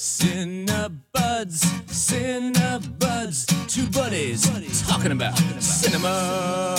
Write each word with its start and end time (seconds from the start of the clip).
Cinebuds, 0.00 1.60
Cinebuds, 1.84 3.68
two 3.68 3.86
buddies 3.90 4.48
talking 4.88 5.12
about 5.12 5.36
cinema. 5.60 6.74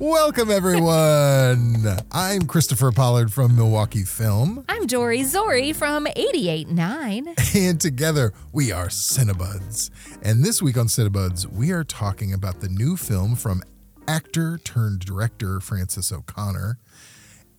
Welcome, 0.00 0.50
everyone. 0.50 1.86
I'm 2.10 2.48
Christopher 2.48 2.90
Pollard 2.90 3.32
from 3.32 3.54
Milwaukee 3.54 4.02
Film, 4.02 4.64
I'm 4.68 4.88
Dori 4.88 5.22
Zori 5.22 5.72
from 5.72 6.06
88.9. 6.06 7.54
and 7.68 7.80
together 7.80 8.32
we 8.50 8.72
are 8.72 8.88
Cinebuds. 8.88 9.90
And 10.24 10.42
this 10.42 10.60
week 10.60 10.76
on 10.76 10.88
Cinebuds, 10.88 11.46
we 11.46 11.70
are 11.70 11.84
talking 11.84 12.32
about 12.32 12.60
the 12.60 12.68
new 12.68 12.96
film 12.96 13.36
from 13.36 13.62
actor 14.08 14.58
turned 14.58 14.98
director 14.98 15.60
Frances 15.60 16.10
O'Connor, 16.10 16.80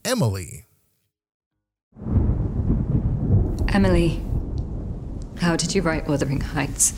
Emily. 0.03 0.65
Emily, 3.69 4.21
how 5.43 5.57
did 5.57 5.75
you 5.75 5.81
write 5.81 6.07
Wuthering 6.07 6.39
Heights? 6.39 6.93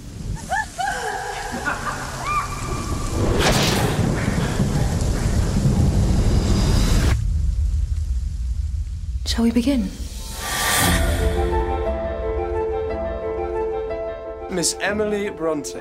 Shall 9.26 9.46
we 9.46 9.52
begin? 9.52 9.90
Miss 14.52 14.76
Emily 14.80 15.32
Bronte. 15.32 15.80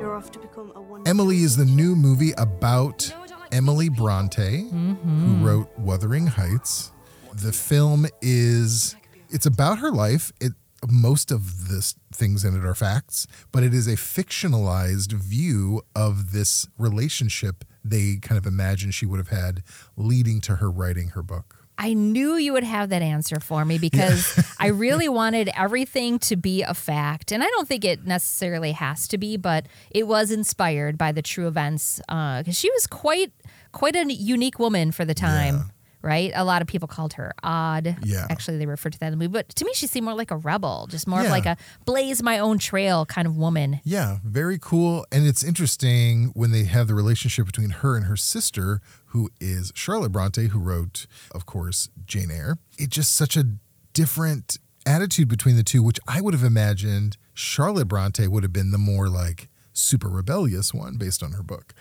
You're 0.00 0.16
off 0.16 0.32
to 0.32 0.40
become 0.40 0.72
a 0.74 0.80
one. 0.82 1.06
Emily 1.06 1.42
is 1.44 1.56
the 1.56 1.64
new 1.64 1.94
movie 1.94 2.32
about 2.38 3.14
Emily 3.52 3.88
Bronte, 3.88 4.64
mm-hmm. 4.64 4.94
who 4.94 5.46
wrote 5.46 5.78
Wuthering 5.78 6.26
Heights. 6.26 6.90
The 7.34 7.52
film 7.52 8.08
is 8.20 8.96
it's 9.30 9.46
about 9.46 9.78
her 9.78 9.92
life. 9.92 10.32
It 10.40 10.52
most 10.90 11.30
of 11.30 11.68
the 11.68 11.94
things 12.12 12.44
in 12.44 12.56
it 12.56 12.64
are 12.64 12.74
facts, 12.74 13.26
but 13.52 13.62
it 13.62 13.72
is 13.72 13.86
a 13.86 13.96
fictionalized 13.96 15.12
view 15.12 15.82
of 15.94 16.32
this 16.32 16.66
relationship 16.78 17.64
they 17.84 18.16
kind 18.22 18.38
of 18.38 18.46
imagine 18.46 18.90
she 18.90 19.06
would 19.06 19.18
have 19.18 19.28
had 19.28 19.62
leading 19.96 20.40
to 20.42 20.56
her 20.56 20.70
writing 20.70 21.08
her 21.08 21.22
book. 21.22 21.56
I 21.78 21.94
knew 21.94 22.36
you 22.36 22.52
would 22.52 22.64
have 22.64 22.90
that 22.90 23.02
answer 23.02 23.40
for 23.40 23.64
me 23.64 23.78
because 23.78 24.38
I 24.60 24.66
really 24.68 25.08
wanted 25.08 25.50
everything 25.56 26.18
to 26.20 26.36
be 26.36 26.62
a 26.62 26.74
fact. 26.74 27.32
And 27.32 27.42
I 27.42 27.46
don't 27.46 27.66
think 27.66 27.84
it 27.84 28.06
necessarily 28.06 28.72
has 28.72 29.08
to 29.08 29.18
be, 29.18 29.36
but 29.36 29.66
it 29.90 30.06
was 30.06 30.30
inspired 30.30 30.96
by 30.96 31.12
the 31.12 31.22
true 31.22 31.48
events 31.48 32.00
uh, 32.08 32.38
because 32.38 32.58
she 32.58 32.70
was 32.70 32.86
quite 32.86 33.32
quite 33.72 33.96
a 33.96 34.04
unique 34.12 34.58
woman 34.58 34.92
for 34.92 35.04
the 35.04 35.14
time. 35.14 35.72
Right, 36.02 36.32
a 36.34 36.44
lot 36.44 36.62
of 36.62 36.68
people 36.68 36.88
called 36.88 37.12
her 37.12 37.32
odd. 37.44 37.96
Yeah. 38.02 38.26
actually, 38.28 38.58
they 38.58 38.66
referred 38.66 38.94
to 38.94 38.98
that 39.00 39.06
in 39.06 39.12
the 39.12 39.16
movie. 39.16 39.28
But 39.32 39.48
to 39.50 39.64
me, 39.64 39.72
she 39.72 39.86
seemed 39.86 40.04
more 40.04 40.14
like 40.14 40.32
a 40.32 40.36
rebel, 40.36 40.88
just 40.90 41.06
more 41.06 41.20
Yeah. 41.20 41.26
of 41.26 41.30
like 41.30 41.46
a 41.46 41.56
blaze 41.84 42.22
my 42.24 42.38
own 42.40 42.58
trail 42.58 43.06
kind 43.06 43.26
of 43.28 43.36
woman. 43.36 43.80
Yeah, 43.84 44.18
very 44.24 44.58
cool. 44.60 45.06
And 45.12 45.26
it's 45.26 45.44
interesting 45.44 46.32
when 46.34 46.50
they 46.50 46.64
have 46.64 46.88
the 46.88 46.94
relationship 46.94 47.46
between 47.46 47.70
her 47.70 47.96
and 47.96 48.06
her 48.06 48.16
sister, 48.16 48.80
who 49.06 49.30
is 49.40 49.70
Charlotte 49.76 50.10
Bronte, 50.10 50.48
who 50.48 50.58
wrote, 50.58 51.06
of 51.30 51.46
course, 51.46 51.88
Jane 52.04 52.30
Eyre. 52.32 52.58
It's 52.78 52.96
just 52.96 53.12
such 53.14 53.36
a 53.36 53.44
different 53.92 54.58
attitude 54.84 55.28
between 55.28 55.54
the 55.56 55.62
two, 55.62 55.82
which 55.82 56.00
I 56.08 56.20
would 56.20 56.34
have 56.34 56.42
imagined 56.42 57.16
Charlotte 57.34 57.86
Bronte 57.86 58.26
would 58.26 58.42
have 58.42 58.52
been 58.52 58.72
the 58.72 58.78
more 58.78 59.08
like 59.08 59.48
super 59.72 60.08
rebellious 60.08 60.74
one 60.74 60.96
based 60.96 61.22
on 61.22 61.32
her 61.32 61.42
book. 61.42 61.74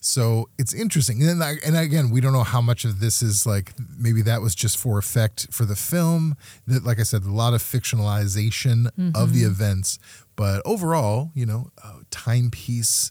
So 0.00 0.48
it's 0.58 0.72
interesting. 0.72 1.20
And, 1.20 1.40
then, 1.40 1.42
I- 1.42 1.66
and 1.66 1.76
again, 1.76 2.10
we 2.10 2.20
don't 2.20 2.32
know 2.32 2.42
how 2.42 2.60
much 2.60 2.84
of 2.84 3.00
this 3.00 3.22
is 3.22 3.46
like 3.46 3.72
maybe 3.98 4.22
that 4.22 4.40
was 4.40 4.54
just 4.54 4.78
for 4.78 4.98
effect 4.98 5.48
for 5.50 5.64
the 5.64 5.76
film. 5.76 6.36
That, 6.66 6.84
like 6.84 7.00
I 7.00 7.02
said, 7.02 7.24
a 7.24 7.32
lot 7.32 7.54
of 7.54 7.62
fictionalization 7.62 8.86
of 9.14 9.32
the 9.32 9.42
mm-hmm. 9.42 9.50
events. 9.50 9.98
But 10.36 10.62
overall, 10.64 11.30
you 11.34 11.46
know, 11.46 11.70
a 11.82 12.04
timepiece, 12.10 13.10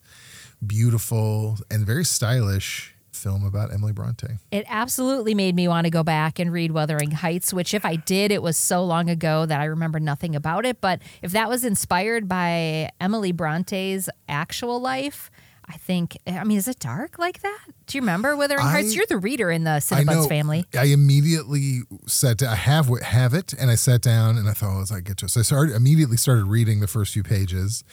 beautiful, 0.66 1.58
and 1.70 1.86
very 1.86 2.06
stylish 2.06 2.95
film 3.26 3.44
about 3.44 3.74
Emily 3.74 3.92
Bronte. 3.92 4.28
It 4.52 4.66
absolutely 4.70 5.34
made 5.34 5.56
me 5.56 5.68
want 5.68 5.86
to 5.86 5.90
go 5.90 6.04
back 6.04 6.38
and 6.38 6.54
read 6.54 6.72
Wuthering 6.72 7.10
Heights, 7.10 7.52
which 7.52 7.74
if 7.74 7.84
I 7.84 7.96
did, 7.96 8.32
it 8.32 8.44
was 8.44 8.56
so 8.56 8.86
long 8.86 9.10
ago 9.10 9.48
that 9.48 9.60
I 9.60 9.66
remember 9.66 10.00
nothing 10.00 10.36
about 10.36 10.64
it. 10.64 10.80
But 10.80 11.02
if 11.24 11.32
that 11.32 11.50
was 11.50 11.66
inspired 11.66 12.28
by 12.28 12.92
Emily 13.02 13.32
Bronte's 13.32 14.10
actual 14.30 14.80
life, 14.80 15.32
I 15.68 15.78
think, 15.78 16.18
I 16.28 16.44
mean, 16.44 16.58
is 16.60 16.68
it 16.68 16.78
dark 16.80 17.18
like 17.18 17.42
that? 17.42 17.60
Do 17.88 17.98
you 17.98 18.02
remember 18.02 18.36
Wuthering 18.36 18.60
I- 18.66 18.72
Heights? 18.72 18.96
You're 18.96 19.06
the 19.08 19.18
reader 19.18 19.50
in 19.50 19.64
the 19.64 19.72
Cinebuds 19.82 20.30
family. 20.30 20.66
I 20.78 20.86
immediately 20.86 21.80
sat 22.06 22.38
down. 22.38 22.50
I 22.54 22.56
have 22.56 22.88
have 23.02 23.34
it, 23.34 23.54
and 23.54 23.72
I 23.72 23.76
sat 23.76 24.02
down 24.02 24.38
and 24.38 24.48
I 24.48 24.54
thought, 24.54 24.78
oh, 24.78 24.82
as 24.82 24.92
I 24.92 25.00
get 25.00 25.18
to 25.18 25.26
it, 25.26 25.30
so 25.30 25.40
I 25.40 25.44
started 25.44 25.76
immediately 25.76 26.18
started 26.18 26.46
reading 26.46 26.82
the 26.82 26.88
first 26.88 27.14
few 27.14 27.24
pages 27.24 27.84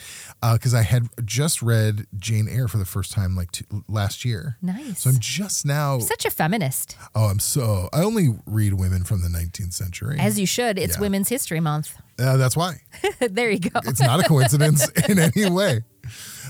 because 0.43 0.75
I 0.75 0.82
had 0.82 1.09
just 1.25 1.62
read 1.62 2.06
Jane 2.19 2.47
Eyre 2.49 2.69
for 2.69 2.78
the 2.78 2.84
first 2.84 3.12
time 3.12 3.34
like 3.37 3.50
two, 3.53 3.65
last 3.88 4.25
year. 4.25 4.59
Nice. 4.61 5.00
So 5.03 5.11
I'm 5.11 5.19
just 5.19 5.65
now. 5.65 5.99
Such 5.99 6.25
a 6.27 6.31
feminist, 6.31 6.97
Oh, 7.15 7.25
I'm 7.27 7.38
so. 7.38 7.88
I 7.93 8.03
only 8.03 8.28
read 8.47 8.75
women 8.75 9.05
from 9.05 9.22
the 9.22 9.28
19th 9.28 9.72
century. 9.72 10.19
as 10.21 10.38
you 10.38 10.47
should. 10.47 10.78
It's 10.78 10.97
Yeah. 10.97 11.00
Women's 11.00 11.28
History 11.31 11.61
Month. 11.61 11.94
uh, 12.19 12.37
that's 12.37 12.56
why. 12.56 12.82
there 13.21 13.50
you 13.50 13.61
go. 13.61 13.81
It's 13.87 14.00
not 14.00 14.21
a 14.21 14.25
coincidence 14.25 14.88
in 15.09 15.19
any 15.19 15.49
way. 15.50 15.84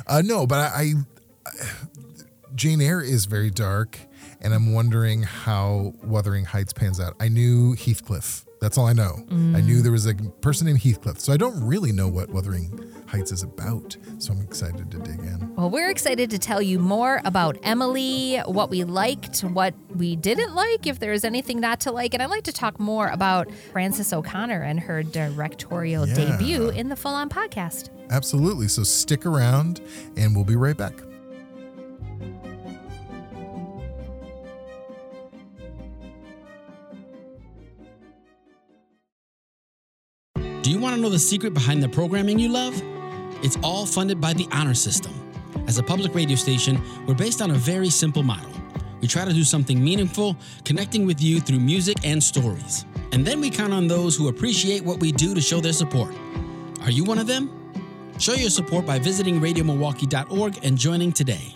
Uh, 0.06 0.22
no, 0.24 0.46
but 0.46 0.58
I, 0.58 0.80
I 0.80 0.92
Jane 2.54 2.80
Eyre 2.82 3.00
is 3.00 3.24
very 3.24 3.50
dark, 3.50 3.98
and 4.42 4.52
I'm 4.52 4.74
wondering 4.74 5.22
how 5.22 5.94
Wuthering 6.04 6.44
Heights 6.44 6.72
pans 6.74 7.00
out. 7.00 7.14
I 7.18 7.28
knew 7.28 7.74
Heathcliff. 7.74 8.44
That's 8.60 8.78
all 8.78 8.86
I 8.86 8.92
know. 8.92 9.16
I 9.30 9.60
knew 9.60 9.82
there 9.82 9.90
was 9.90 10.06
a 10.06 10.14
person 10.14 10.66
named 10.68 10.80
Heathcliff, 10.82 11.18
so 11.18 11.32
I 11.32 11.36
don't 11.36 11.66
really 11.66 11.90
know 11.90 12.06
what 12.08 12.28
Wuthering 12.30 12.92
Heights 13.08 13.32
is 13.32 13.42
about. 13.42 13.96
So 14.18 14.32
I'm 14.32 14.40
excited 14.42 14.88
to 14.92 14.98
dig 14.98 15.18
in. 15.18 15.52
Well, 15.56 15.68
we're 15.68 15.90
excited 15.90 16.30
to 16.30 16.38
tell 16.38 16.62
you 16.62 16.78
more 16.78 17.20
about 17.24 17.58
Emily, 17.64 18.36
what 18.46 18.70
we 18.70 18.84
liked, 18.84 19.40
what 19.40 19.74
we 19.96 20.14
didn't 20.14 20.54
like, 20.54 20.86
if 20.86 21.00
there 21.00 21.12
is 21.12 21.24
anything 21.24 21.58
not 21.58 21.80
to 21.80 21.90
like. 21.90 22.14
And 22.14 22.22
I'd 22.22 22.30
like 22.30 22.44
to 22.44 22.52
talk 22.52 22.78
more 22.78 23.08
about 23.08 23.48
Frances 23.72 24.12
O'Connor 24.12 24.60
and 24.62 24.78
her 24.78 25.02
directorial 25.02 26.06
Yeah. 26.06 26.36
debut 26.36 26.68
in 26.68 26.88
the 26.88 26.96
Full 26.96 27.14
On 27.14 27.28
podcast. 27.28 27.88
Absolutely. 28.10 28.68
So 28.68 28.84
stick 28.84 29.26
around, 29.26 29.80
and 30.16 30.36
we'll 30.36 30.44
be 30.44 30.54
right 30.56 30.76
back. 30.76 30.92
Do 40.62 40.70
you 40.70 40.78
want 40.78 40.94
to 40.94 41.02
know 41.02 41.08
the 41.08 41.18
secret 41.18 41.54
behind 41.54 41.82
the 41.82 41.88
programming 41.88 42.38
you 42.38 42.48
love? 42.48 42.80
It's 43.42 43.58
all 43.64 43.84
funded 43.84 44.20
by 44.20 44.32
the 44.32 44.46
Honor 44.52 44.74
System. 44.74 45.12
As 45.66 45.78
a 45.78 45.82
public 45.82 46.14
radio 46.14 46.36
station, 46.36 46.80
we're 47.04 47.16
based 47.16 47.42
on 47.42 47.50
a 47.50 47.54
very 47.54 47.90
simple 47.90 48.22
model. 48.22 48.48
We 49.00 49.08
try 49.08 49.24
to 49.24 49.32
do 49.32 49.42
something 49.42 49.82
meaningful, 49.82 50.36
connecting 50.64 51.04
with 51.04 51.20
you 51.20 51.40
through 51.40 51.58
music 51.58 51.96
and 52.04 52.22
stories. 52.22 52.86
And 53.10 53.26
then 53.26 53.40
we 53.40 53.50
count 53.50 53.72
on 53.72 53.88
those 53.88 54.14
who 54.14 54.28
appreciate 54.28 54.84
what 54.84 55.00
we 55.00 55.10
do 55.10 55.34
to 55.34 55.40
show 55.40 55.60
their 55.60 55.72
support. 55.72 56.14
Are 56.82 56.92
you 56.92 57.02
one 57.02 57.18
of 57.18 57.26
them? 57.26 57.50
Show 58.20 58.34
your 58.34 58.50
support 58.50 58.86
by 58.86 59.00
visiting 59.00 59.40
radiomilwaukee.org 59.40 60.60
and 60.64 60.78
joining 60.78 61.10
today. 61.10 61.54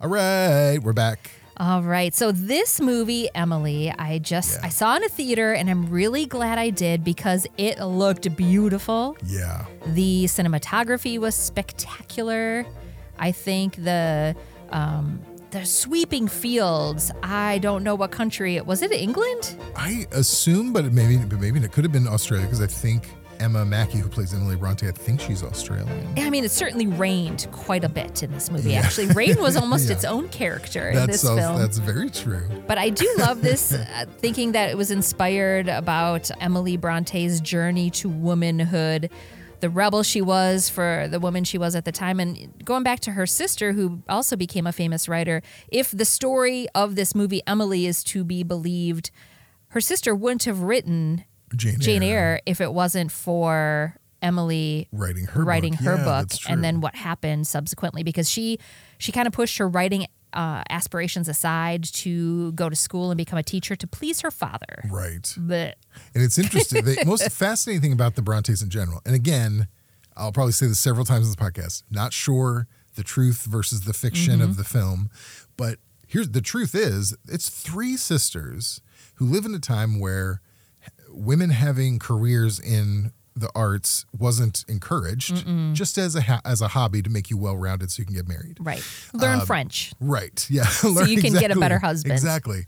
All 0.00 0.08
right, 0.08 0.78
we're 0.82 0.94
back. 0.94 1.43
All 1.56 1.82
right. 1.82 2.12
So 2.14 2.32
this 2.32 2.80
movie, 2.80 3.28
Emily, 3.34 3.92
I 3.96 4.18
just 4.18 4.58
Yeah. 4.60 4.66
I 4.66 4.68
saw 4.70 4.96
in 4.96 5.04
a 5.04 5.08
theater 5.08 5.52
and 5.52 5.70
I'm 5.70 5.88
really 5.88 6.26
glad 6.26 6.58
I 6.58 6.70
did 6.70 7.04
because 7.04 7.46
it 7.56 7.78
looked 7.80 8.34
beautiful. 8.36 9.16
Yeah. 9.24 9.66
The 9.86 10.24
cinematography 10.24 11.18
was 11.18 11.34
spectacular. 11.36 12.66
I 13.18 13.30
think 13.30 13.76
the 13.76 14.34
um, 14.70 15.20
the 15.52 15.64
sweeping 15.64 16.26
fields. 16.26 17.12
I 17.22 17.58
don't 17.58 17.84
know 17.84 17.94
what 17.94 18.10
country 18.10 18.56
it 18.56 18.66
was. 18.66 18.82
It 18.82 18.90
England? 18.90 19.56
I 19.76 20.06
assume, 20.10 20.72
but 20.72 20.92
maybe, 20.92 21.16
but 21.18 21.38
maybe 21.40 21.60
it 21.60 21.70
could 21.70 21.84
have 21.84 21.92
been 21.92 22.08
Australia 22.08 22.46
because 22.46 22.60
I 22.60 22.66
think 22.66 23.08
Emma 23.40 23.64
Mackey, 23.64 23.98
who 23.98 24.08
plays 24.08 24.32
Emily 24.32 24.56
Bronte, 24.56 24.86
I 24.88 24.90
think 24.92 25.20
she's 25.20 25.42
Australian. 25.42 26.14
I 26.18 26.30
mean, 26.30 26.44
it 26.44 26.50
certainly 26.50 26.86
rained 26.86 27.46
quite 27.52 27.84
a 27.84 27.88
bit 27.88 28.22
in 28.22 28.30
this 28.32 28.50
movie. 28.50 28.74
Actually, 28.74 29.06
rain 29.08 29.40
was 29.40 29.56
almost 29.62 29.88
Yeah. 29.88 29.96
its 29.96 30.04
own 30.04 30.28
character 30.28 30.88
in 30.88 30.94
That's 30.96 31.12
this 31.12 31.20
so- 31.22 31.36
film. 31.36 31.58
that's 31.58 31.78
very 31.78 32.10
true. 32.10 32.48
But 32.66 32.78
I 32.78 32.90
do 32.90 33.08
love 33.18 33.42
this, 33.42 33.72
uh, 33.72 34.06
thinking 34.18 34.52
that 34.52 34.70
it 34.70 34.76
was 34.76 34.90
inspired 34.90 35.68
about 35.68 36.30
Emily 36.40 36.76
Bronte's 36.76 37.40
journey 37.40 37.90
to 37.90 38.08
womanhood, 38.08 39.10
the 39.60 39.70
rebel 39.70 40.02
she 40.02 40.20
was 40.20 40.68
for 40.68 41.06
the 41.10 41.18
woman 41.20 41.44
she 41.44 41.56
was 41.58 41.74
at 41.74 41.84
the 41.84 41.92
time, 41.92 42.20
and 42.20 42.52
going 42.64 42.82
back 42.82 43.00
to 43.00 43.12
her 43.12 43.26
sister, 43.26 43.72
who 43.72 44.02
also 44.08 44.36
became 44.36 44.66
a 44.66 44.72
famous 44.72 45.08
writer. 45.08 45.42
If 45.68 45.90
the 45.90 46.04
story 46.04 46.66
of 46.74 46.96
this 46.96 47.14
movie, 47.14 47.40
Emily, 47.46 47.86
is 47.86 48.04
to 48.04 48.24
be 48.24 48.42
believed, 48.42 49.10
her 49.68 49.80
sister 49.80 50.14
wouldn't 50.14 50.44
have 50.44 50.60
written 50.60 51.24
Jane, 51.54 51.80
Jane 51.80 52.02
Eyre 52.02 52.18
Eyre 52.18 52.40
if 52.46 52.60
it 52.60 52.72
wasn't 52.72 53.10
for 53.12 53.96
Emily 54.22 54.88
writing 54.92 55.26
her 55.26 55.44
writing 55.44 55.72
book. 55.74 55.80
her 55.82 55.96
Yeah, 55.96 56.04
book 56.04 56.30
and 56.48 56.64
then 56.64 56.80
what 56.80 56.94
happened 56.94 57.46
subsequently 57.46 58.02
because 58.02 58.30
she 58.30 58.58
she 58.98 59.12
kind 59.12 59.26
of 59.26 59.32
pushed 59.32 59.58
her 59.58 59.68
writing 59.68 60.06
uh, 60.32 60.62
aspirations 60.70 61.28
aside 61.28 61.84
to 61.84 62.50
go 62.52 62.68
to 62.68 62.74
school 62.74 63.10
and 63.10 63.18
become 63.18 63.38
a 63.38 63.42
teacher 63.42 63.76
to 63.76 63.86
please 63.86 64.20
her 64.22 64.30
father. 64.32 64.82
Right. 64.90 65.32
But 65.36 65.76
And 66.14 66.24
it's 66.24 66.38
interesting. 66.38 66.84
the 66.84 67.04
most 67.06 67.30
fascinating 67.32 67.82
thing 67.82 67.92
about 67.92 68.16
the 68.16 68.22
Brontes 68.22 68.60
in 68.60 68.68
general, 68.68 69.00
and 69.06 69.14
again, 69.14 69.68
I'll 70.16 70.32
probably 70.32 70.52
say 70.52 70.66
this 70.66 70.80
several 70.80 71.04
times 71.04 71.26
in 71.26 71.30
this 71.30 71.36
podcast, 71.36 71.82
not 71.90 72.12
sure 72.12 72.66
the 72.96 73.02
truth 73.04 73.44
versus 73.48 73.82
the 73.82 73.92
fiction 73.92 74.40
of 74.40 74.56
the 74.56 74.64
film, 74.64 75.08
but 75.56 75.78
here's 76.06 76.30
the 76.30 76.40
truth 76.40 76.74
is 76.74 77.16
it's 77.28 77.48
three 77.48 77.96
sisters 77.96 78.80
who 79.16 79.26
live 79.26 79.44
in 79.44 79.54
a 79.54 79.58
time 79.60 80.00
where 80.00 80.40
women 81.14 81.50
having 81.50 81.98
careers 81.98 82.58
in 82.60 83.12
the 83.36 83.50
arts 83.54 84.04
wasn't 84.16 84.64
encouraged 84.68 85.44
just 85.72 85.98
as 85.98 86.14
a 86.14 86.20
ha- 86.22 86.40
as 86.44 86.60
a 86.60 86.68
hobby 86.68 87.02
to 87.02 87.10
make 87.10 87.30
you 87.30 87.36
well-rounded 87.36 87.90
so 87.90 88.00
you 88.00 88.06
can 88.06 88.14
get 88.14 88.28
married. 88.28 88.56
right, 88.60 88.82
learn 89.12 89.40
Um, 89.40 89.46
French. 89.46 89.92
Right. 90.00 90.46
Yeah. 90.50 90.64
So 90.66 91.02
you 91.02 91.20
can 91.20 91.32
get 91.32 91.50
a 91.50 91.56
better 91.58 91.78
husband. 91.80 92.12
Exactly. 92.12 92.66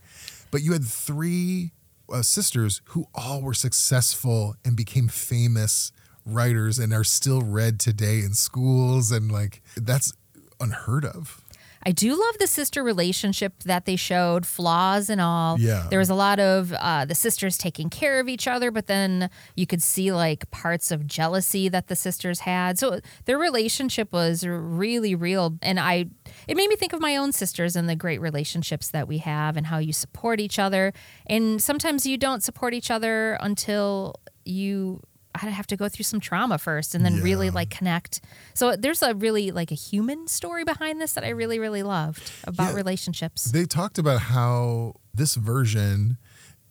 But 0.50 0.62
you 0.62 0.72
had 0.72 0.84
three 0.84 1.72
uh, 2.12 2.22
sisters 2.22 2.80
who 2.86 3.06
all 3.14 3.42
were 3.42 3.54
successful 3.54 4.56
and 4.64 4.76
became 4.76 5.06
famous 5.08 5.92
writers 6.24 6.78
and 6.80 6.92
are 6.92 7.04
still 7.04 7.42
read 7.42 7.78
today 7.78 8.18
in 8.20 8.34
schools 8.34 9.12
and 9.12 9.30
like 9.30 9.62
that's 9.76 10.12
unheard 10.60 11.04
of. 11.04 11.40
I 11.86 11.92
do 11.92 12.18
love 12.18 12.38
the 12.40 12.48
sister 12.48 12.82
relationship 12.82 13.62
that 13.62 13.84
they 13.84 13.94
showed, 13.94 14.44
flaws 14.44 15.08
and 15.08 15.20
all. 15.20 15.60
Yeah. 15.60 15.86
There 15.88 16.00
was 16.00 16.10
a 16.10 16.16
lot 16.16 16.40
of 16.40 16.72
uh, 16.72 17.04
the 17.04 17.14
sisters 17.14 17.56
taking 17.56 17.90
care 17.90 18.18
of 18.18 18.28
each 18.28 18.48
other, 18.48 18.72
but 18.72 18.88
then 18.88 19.30
you 19.54 19.68
could 19.68 19.80
see 19.80 20.12
like 20.12 20.50
parts 20.50 20.90
of 20.90 21.06
jealousy 21.06 21.68
that 21.68 21.86
the 21.86 21.94
sisters 21.94 22.40
had. 22.40 22.76
So 22.76 22.98
their 23.26 23.38
relationship 23.38 24.12
was 24.12 24.44
really 24.44 25.14
real. 25.14 25.56
And 25.62 25.78
I, 25.78 26.06
it 26.48 26.56
made 26.56 26.68
me 26.68 26.74
think 26.74 26.92
of 26.92 27.00
my 27.00 27.16
own 27.16 27.30
sisters 27.30 27.76
and 27.76 27.88
the 27.88 27.94
great 27.94 28.20
relationships 28.20 28.88
that 28.88 29.06
we 29.06 29.18
have 29.18 29.56
and 29.56 29.68
how 29.68 29.78
you 29.78 29.92
support 29.92 30.40
each 30.40 30.58
other. 30.58 30.92
And 31.28 31.62
sometimes 31.62 32.04
you 32.04 32.18
don't 32.18 32.42
support 32.42 32.74
each 32.74 32.90
other 32.90 33.38
until 33.40 34.16
you 34.44 35.02
I 35.42 35.48
have 35.50 35.66
to 35.68 35.76
go 35.76 35.88
through 35.88 36.04
some 36.04 36.20
trauma 36.20 36.58
first 36.58 36.94
and 36.94 37.04
then 37.04 37.20
really 37.22 37.50
like 37.50 37.70
connect. 37.70 38.20
So 38.54 38.76
there's 38.76 39.02
a 39.02 39.14
really 39.14 39.50
like 39.50 39.70
a 39.70 39.74
human 39.74 40.26
story 40.28 40.64
behind 40.64 41.00
this 41.00 41.12
that 41.14 41.24
I 41.24 41.28
really 41.30 41.58
really 41.58 41.82
loved 41.82 42.30
about 42.44 42.70
Yeah. 42.70 42.76
relationships. 42.76 43.44
They 43.44 43.64
talked 43.66 43.98
about 43.98 44.20
how 44.22 44.94
this 45.14 45.34
version 45.34 46.18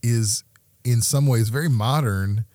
is 0.04 0.44
in 0.84 1.02
some 1.02 1.26
ways 1.28 1.50
very 1.50 1.70
modern, 1.70 2.46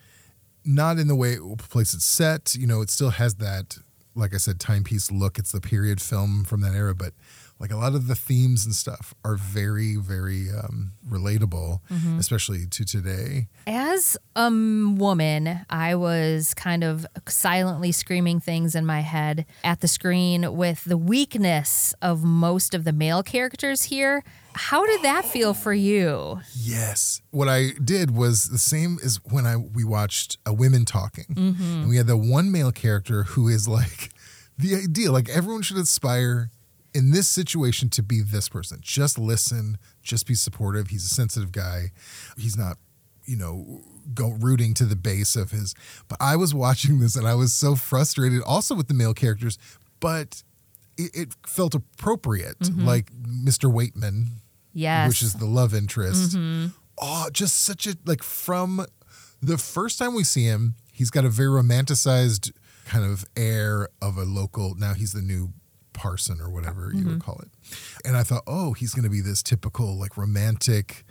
not 0.64 0.98
in 0.98 1.08
the 1.08 1.16
way 1.16 1.32
it 1.34 1.58
place 1.58 1.94
it's 1.94 2.04
set. 2.04 2.54
You 2.54 2.66
know, 2.66 2.80
it 2.80 2.90
still 2.90 3.10
has 3.10 3.36
that, 3.36 3.78
like 4.14 4.34
I 4.34 4.38
said, 4.38 4.60
timepiece 4.60 5.10
look. 5.10 5.38
It's 5.38 5.52
the 5.52 5.60
period 5.60 6.00
film 6.00 6.44
from 6.44 6.60
that 6.60 6.74
era, 6.74 6.94
but 6.94 7.12
like 7.60 7.70
a 7.70 7.76
lot 7.76 7.94
of 7.94 8.06
the 8.06 8.14
themes 8.14 8.64
and 8.64 8.74
stuff 8.74 9.14
are 9.22 9.36
very, 9.36 9.96
very 9.96 10.48
um, 10.50 10.92
relatable, 11.06 11.80
especially 12.18 12.66
to 12.66 12.84
today. 12.86 13.48
As 13.66 14.16
a 14.34 14.48
woman, 14.50 15.60
I 15.68 15.94
was 15.94 16.54
kind 16.54 16.82
of 16.82 17.06
silently 17.28 17.92
screaming 17.92 18.40
things 18.40 18.74
in 18.74 18.86
my 18.86 19.00
head 19.00 19.44
at 19.62 19.80
the 19.80 19.88
screen 19.88 20.56
with 20.56 20.84
the 20.84 20.96
weakness 20.96 21.94
of 22.00 22.24
most 22.24 22.74
of 22.74 22.84
the 22.84 22.92
male 22.92 23.22
characters 23.22 23.84
here. 23.84 24.24
How 24.54 24.86
did 24.86 25.02
that 25.02 25.26
feel 25.26 25.52
for 25.52 25.74
you? 25.74 26.40
Yes. 26.56 27.20
What 27.30 27.48
I 27.48 27.72
did 27.84 28.10
was 28.16 28.48
the 28.48 28.58
same 28.58 28.98
as 29.04 29.20
when 29.30 29.46
I 29.46 29.56
we 29.56 29.84
watched 29.84 30.38
a 30.46 30.52
women 30.54 30.86
talking. 30.86 31.26
And 31.36 31.88
we 31.90 31.98
had 31.98 32.06
the 32.06 32.16
one 32.16 32.50
male 32.50 32.72
character 32.72 33.24
who 33.24 33.48
is 33.48 33.68
like 33.68 34.10
the 34.58 34.76
ideal. 34.76 35.12
Like 35.12 35.28
everyone 35.28 35.62
should 35.62 35.76
aspire 35.76 36.50
in 36.94 37.10
this 37.12 37.28
situation 37.28 37.88
to 37.90 38.02
be 38.02 38.20
this 38.20 38.48
person. 38.48 38.78
Just 38.80 39.18
listen, 39.18 39.78
just 40.02 40.26
be 40.26 40.34
supportive. 40.34 40.88
He's 40.88 41.04
a 41.04 41.08
sensitive 41.08 41.52
guy. 41.52 41.92
He's 42.36 42.56
not, 42.56 42.78
you 43.26 43.36
know, 43.36 43.82
go 44.14 44.30
rooting 44.30 44.74
to 44.74 44.84
the 44.84 44.96
base 44.96 45.36
of 45.36 45.50
his. 45.52 45.74
But 46.08 46.18
I 46.20 46.36
was 46.36 46.54
watching 46.54 46.98
this 47.00 47.16
and 47.16 47.26
I 47.28 47.34
was 47.34 47.52
so 47.52 47.76
frustrated 47.76 48.42
also 48.42 48.74
with 48.74 48.88
the 48.88 48.94
male 48.94 49.14
characters, 49.14 49.58
but 50.00 50.42
it, 50.98 51.10
it 51.14 51.34
felt 51.46 51.74
appropriate. 51.74 52.58
Mm-hmm. 52.60 52.84
Like 52.86 53.10
Mr. 53.12 53.72
Weightman, 53.72 54.26
Yes. 54.72 55.08
which 55.08 55.22
is 55.22 55.34
the 55.34 55.46
love 55.46 55.74
interest. 55.74 56.36
Oh, 57.02 57.28
just 57.32 57.58
such 57.62 57.86
a 57.86 57.96
like 58.04 58.22
from 58.22 58.84
the 59.42 59.56
first 59.58 59.98
time 59.98 60.14
we 60.14 60.22
see 60.24 60.44
him, 60.44 60.74
he's 60.92 61.10
got 61.10 61.24
a 61.24 61.30
very 61.30 61.48
romanticized 61.48 62.52
kind 62.84 63.04
of 63.04 63.24
air 63.36 63.88
of 64.02 64.18
a 64.18 64.24
local. 64.24 64.74
Now 64.74 64.92
he's 64.94 65.12
the 65.12 65.22
new 65.22 65.52
parson 66.00 66.40
or 66.40 66.48
whatever 66.48 66.90
you 66.94 67.04
would 67.06 67.22
call 67.22 67.38
it. 67.42 67.50
And 68.06 68.16
I 68.16 68.22
thought, 68.22 68.42
oh, 68.46 68.72
he's 68.72 68.94
going 68.94 69.04
to 69.04 69.10
be 69.10 69.20
this 69.20 69.42
typical 69.42 69.98
like 69.98 70.16
romantic 70.16 71.04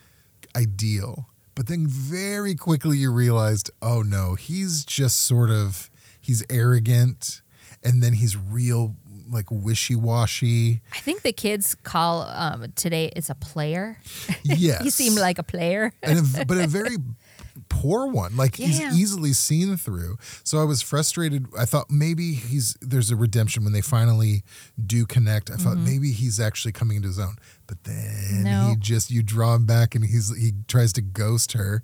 ideal. 0.55 1.29
But 1.53 1.67
then 1.67 1.85
very 1.87 2.55
quickly 2.55 2.97
you 2.97 3.11
realized, 3.11 3.69
oh 3.83 4.01
no, 4.01 4.33
he's 4.33 4.83
just 4.83 5.19
sort 5.19 5.51
of 5.51 5.91
he's 6.19 6.43
arrogant 6.49 7.41
and 7.83 8.01
then 8.01 8.13
he's 8.13 8.35
real 8.35 8.95
like 9.31 9.45
wishy-washy. 9.51 10.81
I 10.91 10.99
think 10.99 11.21
the 11.21 11.33
kids 11.33 11.75
call 11.83 12.23
um, 12.23 12.73
today 12.75 13.11
it's 13.15 13.29
a 13.29 13.35
player. 13.35 13.99
Yes. 14.43 14.83
he 14.83 14.89
seemed 14.89 15.19
like 15.19 15.37
a 15.37 15.43
player. 15.43 15.93
and 16.01 16.17
a, 16.19 16.45
but 16.47 16.57
a 16.57 16.65
very 16.65 16.97
poor 17.69 18.07
one. 18.07 18.37
Like 18.37 18.57
Yeah. 18.57 18.67
he's 18.67 18.81
easily 18.99 19.33
seen 19.33 19.75
through. 19.77 20.17
So 20.43 20.59
I 20.59 20.63
was 20.63 20.81
frustrated. 20.81 21.47
I 21.57 21.65
thought 21.65 21.89
maybe 21.91 22.33
he's 22.33 22.75
there's 22.81 23.11
a 23.11 23.15
redemption 23.15 23.63
when 23.63 23.73
they 23.73 23.81
finally 23.81 24.43
do 24.83 25.05
connect. 25.05 25.49
I 25.51 25.55
thought 25.55 25.77
maybe 25.77 26.11
he's 26.11 26.39
actually 26.39 26.71
coming 26.71 26.97
into 26.97 27.07
his 27.09 27.19
own. 27.19 27.35
But 27.67 27.83
then 27.83 27.95
Mm-hmm. 28.29 28.43
No. 28.43 28.67
he 28.69 28.75
just 28.77 29.11
you 29.11 29.21
draw 29.23 29.55
him 29.55 29.65
back 29.65 29.95
and 29.95 30.03
he's 30.05 30.35
he 30.35 30.53
tries 30.67 30.93
to 30.93 31.01
ghost 31.01 31.51
her, 31.53 31.83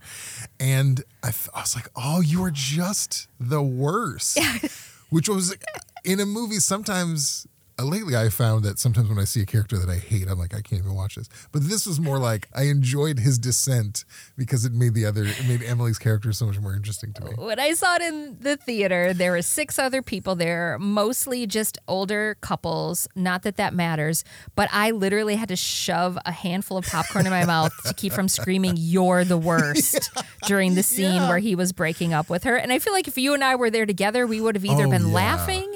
and 0.60 1.04
I, 1.24 1.28
th- 1.32 1.50
I 1.54 1.62
was 1.62 1.76
like, 1.76 1.90
oh, 1.96 2.22
you 2.22 2.44
are 2.44 2.52
just 2.52 3.28
the 3.40 3.62
worst. 3.62 4.40
Which 5.10 5.30
was 5.30 5.56
in 6.04 6.20
a 6.20 6.26
movie 6.26 6.60
sometimes. 6.60 7.46
Uh, 7.80 7.84
Lately, 7.84 8.16
I 8.16 8.30
found 8.30 8.64
that 8.64 8.80
sometimes 8.80 9.10
when 9.10 9.20
I 9.20 9.24
see 9.26 9.42
a 9.42 9.46
character 9.46 9.78
that 9.78 9.90
I 9.90 9.96
hate, 9.98 10.28
I'm 10.30 10.38
like, 10.40 10.54
I 10.54 10.62
can't 10.62 10.82
even 10.82 10.94
watch 10.96 11.16
this. 11.16 11.28
But 11.52 11.64
this 11.70 11.86
was 11.86 12.00
more 12.00 12.18
like 12.18 12.48
I 12.56 12.64
enjoyed 12.64 13.20
his 13.20 13.38
descent 13.38 14.06
because 14.38 14.66
it 14.66 14.74
made 14.74 14.94
the 14.94 15.06
other, 15.06 15.24
it 15.26 15.48
made 15.48 15.62
Emily's 15.64 15.98
character 16.00 16.32
so 16.34 16.46
much 16.46 16.60
more 16.60 16.74
interesting 16.76 17.14
to 17.14 17.24
me. 17.26 17.32
When 17.38 17.60
I 17.60 17.74
saw 17.74 17.96
it 17.96 18.02
in 18.02 18.38
the 18.40 18.58
theater, 18.58 19.14
there 19.14 19.32
were 19.32 19.42
six 19.42 19.78
other 19.80 20.02
people 20.02 20.36
there, 20.36 20.78
mostly 20.80 21.46
just 21.48 21.78
older 21.88 22.38
couples. 22.42 23.08
Not 23.16 23.44
that 23.44 23.58
that 23.58 23.74
matters, 23.74 24.24
but 24.56 24.70
I 24.72 24.92
literally 24.92 25.36
had 25.36 25.50
to 25.50 25.56
shove 25.56 26.18
a 26.26 26.32
handful 26.32 26.78
of 26.78 26.86
popcorn 26.86 27.26
in 27.26 27.32
my 27.32 27.46
mouth 27.46 27.74
to 27.86 27.94
keep 27.94 28.14
from 28.14 28.28
screaming, 28.30 28.76
You're 28.78 29.24
the 29.26 29.38
worst 29.38 30.10
during 30.48 30.76
the 30.76 30.84
scene 30.84 31.06
Yeah. 31.16 31.30
where 31.30 31.40
he 31.40 31.56
was 31.56 31.74
breaking 31.74 32.14
up 32.14 32.30
with 32.30 32.44
her. 32.46 32.56
And 32.56 32.72
I 32.72 32.80
feel 32.80 32.94
like 32.94 33.08
if 33.08 33.18
you 33.18 33.34
and 33.34 33.44
I 33.44 33.56
were 33.56 33.70
there 33.70 33.86
together, 33.86 34.26
we 34.26 34.40
would 34.42 34.56
have 34.56 34.66
either 34.66 34.86
Oh, 34.88 34.92
been 34.92 35.08
yeah. 35.08 35.14
laughing 35.14 35.76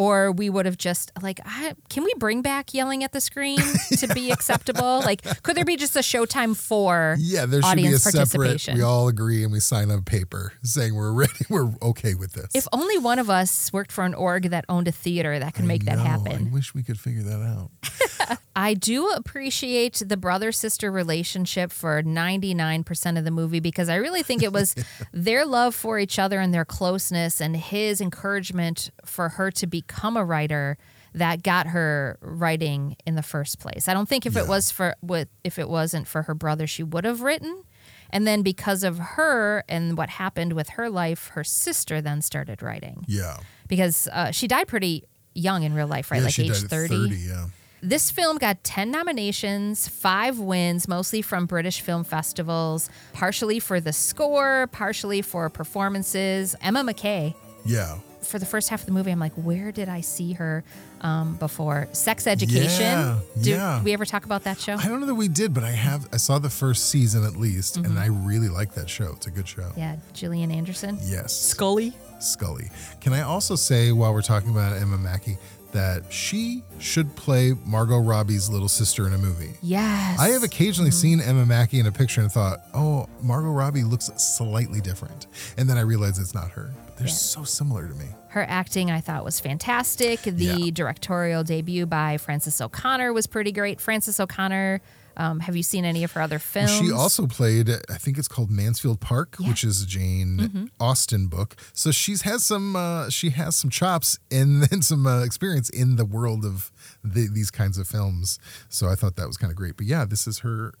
or 0.00 0.32
we 0.32 0.48
would 0.48 0.64
have 0.64 0.78
just 0.78 1.12
like, 1.20 1.40
I, 1.44 1.74
can 1.90 2.04
we 2.04 2.14
bring 2.16 2.40
back 2.40 2.72
yelling 2.72 3.04
at 3.04 3.12
the 3.12 3.20
screen 3.20 3.58
to 3.98 4.08
be 4.14 4.30
acceptable? 4.32 5.00
Like, 5.00 5.42
could 5.42 5.58
there 5.58 5.64
be 5.66 5.76
just 5.76 5.94
a 5.94 5.98
Showtime 5.98 6.56
for 6.56 7.16
Yeah, 7.18 7.44
there 7.44 7.60
should 7.60 7.76
be 7.76 7.82
a 7.82 7.88
audience 7.88 8.04
separate. 8.04 8.18
participation? 8.32 8.76
We 8.78 8.82
all 8.82 9.08
agree 9.08 9.44
and 9.44 9.52
we 9.52 9.60
sign 9.60 9.90
a 9.90 10.00
paper 10.00 10.54
saying 10.62 10.94
we're 10.94 11.12
ready. 11.12 11.32
We're 11.50 11.70
okay 11.82 12.14
with 12.14 12.32
this. 12.32 12.46
If 12.54 12.66
only 12.72 12.96
one 12.96 13.18
of 13.18 13.28
us 13.28 13.72
worked 13.74 13.92
for 13.92 14.04
an 14.04 14.14
org 14.14 14.44
that 14.50 14.64
owned 14.68 14.88
a 14.88 14.92
theater 14.92 15.38
that 15.38 15.52
could 15.52 15.66
make 15.66 15.84
that 15.84 15.98
happen. 15.98 16.48
I 16.50 16.54
wish 16.54 16.72
we 16.74 16.82
could 16.82 16.98
figure 16.98 17.22
that 17.24 17.42
out. 17.42 18.38
I 18.56 18.74
do 18.74 19.08
appreciate 19.10 20.02
the 20.04 20.16
brother 20.16 20.52
sister 20.52 20.90
relationship 20.90 21.72
for 21.72 22.02
99% 22.02 23.18
of 23.18 23.24
the 23.24 23.30
movie 23.30 23.60
because 23.60 23.88
I 23.88 23.96
really 23.96 24.22
think 24.22 24.42
it 24.42 24.52
was 24.52 24.74
their 25.12 25.44
love 25.44 25.74
for 25.74 25.98
each 25.98 26.18
other 26.18 26.40
and 26.40 26.52
their 26.54 26.64
closeness 26.64 27.40
and 27.40 27.56
his 27.56 28.00
encouragement 28.00 28.90
for 29.04 29.30
her 29.30 29.50
to 29.52 29.66
become 29.90 30.16
a 30.16 30.24
writer 30.24 30.76
that 31.14 31.42
got 31.42 31.66
her 31.68 32.16
writing 32.20 32.96
in 33.06 33.16
the 33.16 33.22
first 33.22 33.58
place. 33.58 33.88
I 33.88 33.94
don't 33.94 34.08
think 34.08 34.26
if 34.26 34.36
it 34.36 34.46
was 34.46 34.70
for 34.70 34.94
with 35.02 35.28
if 35.42 35.58
it 35.58 35.68
wasn't 35.68 36.06
for 36.06 36.22
her 36.22 36.34
brother 36.34 36.66
she 36.66 36.82
would 36.82 37.04
have 37.04 37.20
written. 37.22 37.64
And 38.12 38.26
then 38.26 38.42
because 38.42 38.82
of 38.84 38.98
her 38.98 39.62
and 39.68 39.96
what 39.96 40.08
happened 40.10 40.52
with 40.54 40.70
her 40.70 40.88
life, 40.90 41.28
her 41.34 41.44
sister 41.44 42.00
then 42.00 42.22
started 42.22 42.60
writing 42.62 43.04
Yeah. 43.06 43.36
because 43.68 44.08
uh, 44.12 44.30
she 44.32 44.48
died 44.48 44.66
pretty 44.66 45.04
young 45.34 45.62
in 45.62 45.74
real 45.74 45.86
life, 45.86 46.10
right? 46.10 46.18
yeah, 46.18 46.24
like 46.24 46.38
age 46.38 46.56
30. 46.56 46.88
30. 47.08 47.16
Yeah. 47.16 47.46
This 47.82 48.10
film 48.10 48.36
got 48.38 48.62
10 48.64 48.90
nominations, 48.90 49.86
five 49.88 50.38
wins, 50.40 50.86
mostly 50.88 51.22
from 51.22 51.46
British 51.46 51.80
film 51.80 52.02
festivals, 52.04 52.90
partially 53.12 53.58
for 53.60 53.80
the 53.80 53.92
score, 53.92 54.66
partially 54.72 55.22
for 55.22 55.48
performances. 55.48 56.54
Emma 56.60 56.82
Mackey, 56.84 57.34
Yeah. 57.64 57.98
For 58.30 58.38
the 58.38 58.46
first 58.46 58.68
half 58.68 58.80
of 58.80 58.86
the 58.86 58.92
movie, 58.92 59.10
I'm 59.10 59.18
like, 59.18 59.32
where 59.34 59.72
did 59.72 59.88
I 59.88 60.00
see 60.00 60.32
her? 60.34 60.64
um, 61.02 61.36
before. 61.36 61.88
Sex 61.92 62.26
Education. 62.26 62.80
Yeah, 62.80 63.18
Did 63.36 63.46
yeah. 63.46 63.82
we 63.82 63.92
ever 63.92 64.04
talk 64.04 64.24
about 64.24 64.44
that 64.44 64.60
show? 64.60 64.74
I 64.74 64.86
don't 64.86 65.00
know 65.00 65.06
that 65.06 65.14
we 65.14 65.28
did, 65.28 65.54
but 65.54 65.64
I 65.64 65.70
have. 65.70 66.08
I 66.12 66.16
saw 66.16 66.38
the 66.38 66.50
first 66.50 66.90
season 66.90 67.24
at 67.24 67.36
least, 67.36 67.76
and 67.76 67.98
I 67.98 68.06
really 68.06 68.48
like 68.48 68.74
that 68.74 68.90
show. 68.90 69.12
It's 69.16 69.26
a 69.26 69.30
good 69.30 69.48
show. 69.48 69.62
Mm-hmm. 69.62 69.80
Yeah, 69.80 69.96
Gillian 70.12 70.50
Anderson. 70.50 70.98
Yes. 71.02 71.34
Scully. 71.34 71.94
Scully. 72.22 72.70
Can 73.00 73.12
I 73.12 73.22
also 73.22 73.56
say, 73.56 73.92
while 73.92 74.12
we're 74.12 74.22
talking 74.22 74.50
about 74.50 74.76
Emma 74.76 74.98
Mackey, 74.98 75.38
that 75.72 76.12
she 76.12 76.64
should 76.78 77.14
play 77.14 77.54
Margot 77.64 77.98
Robbie's 77.98 78.48
little 78.50 78.68
sister 78.68 79.06
in 79.06 79.12
a 79.12 79.18
movie? 79.18 79.52
Yes. 79.62 80.18
I 80.18 80.28
have 80.30 80.42
occasionally 80.42 80.90
mm-hmm. 80.90 80.98
seen 80.98 81.20
Emma 81.20 81.46
Mackey 81.46 81.78
in 81.78 81.86
a 81.86 81.92
picture 81.92 82.20
and 82.20 82.30
thought, 82.30 82.60
oh, 82.74 83.08
Margot 83.22 83.50
Robbie 83.50 83.84
looks 83.84 84.10
slightly 84.16 84.80
different. 84.80 85.26
And 85.56 85.68
then 85.68 85.78
I 85.78 85.82
realized 85.82 86.20
it's 86.20 86.34
not 86.34 86.50
her. 86.50 86.72
They're 86.96 87.06
Yeah. 87.06 87.12
so 87.14 87.44
similar 87.44 87.86
to 87.86 87.94
me. 87.94 88.06
Her 88.28 88.44
acting, 88.48 88.90
I 88.90 89.00
thought, 89.00 89.24
was 89.24 89.40
fantastic. 89.40 90.22
The 90.22 90.44
Yeah. 90.44 90.70
directorial 90.72 91.44
debut 91.44 91.86
by 91.86 92.16
Frances 92.18 92.60
O'Connor 92.60 93.12
was 93.12 93.26
pretty 93.26 93.52
great. 93.52 93.80
Frances 93.80 94.20
O'Connor, 94.20 94.80
um, 95.20 95.40
have 95.40 95.54
you 95.56 95.62
seen 95.62 95.84
any 95.84 96.02
of 96.04 96.12
her 96.12 96.20
other 96.22 96.38
films? 96.38 96.72
She 96.72 96.90
also 96.90 97.26
played, 97.26 97.68
I 97.68 97.98
think 97.98 98.16
it's 98.18 98.28
called 98.28 98.50
Mansfield 98.50 99.00
Park, 99.00 99.36
Yeah. 99.38 99.48
which 99.48 99.62
is 99.64 99.82
a 99.82 99.86
Jane 99.86 100.38
Mm-hmm. 100.40 100.64
Austen 100.80 101.26
book. 101.28 101.56
So 101.72 101.90
she's 101.90 102.22
has 102.22 102.44
some, 102.44 102.74
uh, 102.74 103.10
she 103.10 103.30
has 103.30 103.54
some 103.56 103.70
chops 103.70 104.18
and 104.30 104.62
then 104.70 104.82
some 104.82 105.06
uh, 105.06 105.22
experience 105.22 105.68
in 105.70 105.96
the 105.96 106.04
world 106.04 106.44
of 106.44 106.72
the, 107.04 107.28
these 107.32 107.50
kinds 107.50 107.76
of 107.78 107.86
films. 107.86 108.38
So 108.68 108.88
I 108.88 108.94
thought 108.94 109.16
that 109.16 109.26
was 109.26 109.36
kind 109.36 109.50
of 109.50 109.56
great. 109.56 109.76
But 109.76 109.86
yeah, 109.86 110.04
this 110.04 110.26
is 110.26 110.38
her 110.40 110.72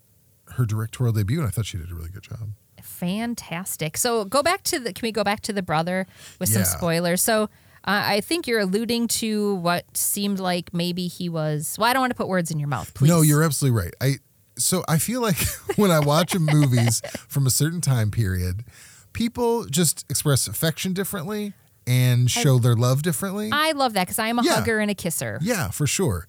her 0.56 0.66
directorial 0.66 1.12
debut, 1.12 1.38
and 1.38 1.46
I 1.46 1.50
thought 1.52 1.66
she 1.66 1.78
did 1.78 1.90
a 1.92 1.94
really 1.94 2.10
good 2.10 2.24
job. 2.24 2.48
fantastic. 2.82 3.96
So 3.96 4.24
go 4.24 4.42
back 4.42 4.62
to 4.64 4.78
the. 4.80 4.92
Can 4.92 5.06
we 5.06 5.12
go 5.12 5.22
back 5.24 5.40
to 5.42 5.52
the 5.52 5.62
brother 5.62 6.06
with 6.38 6.48
some 6.48 6.64
spoilers? 6.64 7.22
So. 7.22 7.48
Uh, 7.82 8.02
I 8.16 8.20
think 8.20 8.46
you're 8.46 8.60
alluding 8.60 9.08
to 9.08 9.54
what 9.54 9.96
seemed 9.96 10.38
like 10.38 10.74
maybe 10.74 11.06
he 11.08 11.30
was. 11.30 11.76
Well, 11.78 11.88
I 11.88 11.94
don't 11.94 12.02
want 12.02 12.10
to 12.10 12.14
put 12.14 12.28
words 12.28 12.50
in 12.50 12.58
your 12.58 12.68
mouth, 12.68 12.92
please. 12.92 13.08
No, 13.08 13.22
you're 13.22 13.42
absolutely 13.42 13.80
right. 13.80 13.94
I 14.02 14.16
so 14.60 14.84
I 14.88 14.98
feel 14.98 15.20
like 15.20 15.36
when 15.76 15.90
I 15.90 16.00
watch 16.00 16.38
movies 16.38 17.02
from 17.28 17.46
a 17.46 17.50
certain 17.50 17.80
time 17.80 18.10
period, 18.10 18.64
people 19.12 19.64
just 19.66 20.04
express 20.10 20.46
affection 20.46 20.92
differently 20.92 21.52
and 21.86 22.30
show 22.30 22.58
their 22.58 22.76
love 22.76 23.02
differently. 23.02 23.50
I 23.52 23.72
love 23.72 23.94
that 23.94 24.04
because 24.04 24.18
I 24.18 24.28
am 24.28 24.38
a 24.38 24.42
Yeah. 24.42 24.54
hugger 24.56 24.78
and 24.78 24.90
a 24.90 24.94
kisser. 24.94 25.38
Yeah, 25.42 25.70
for 25.70 25.86
sure. 25.86 26.28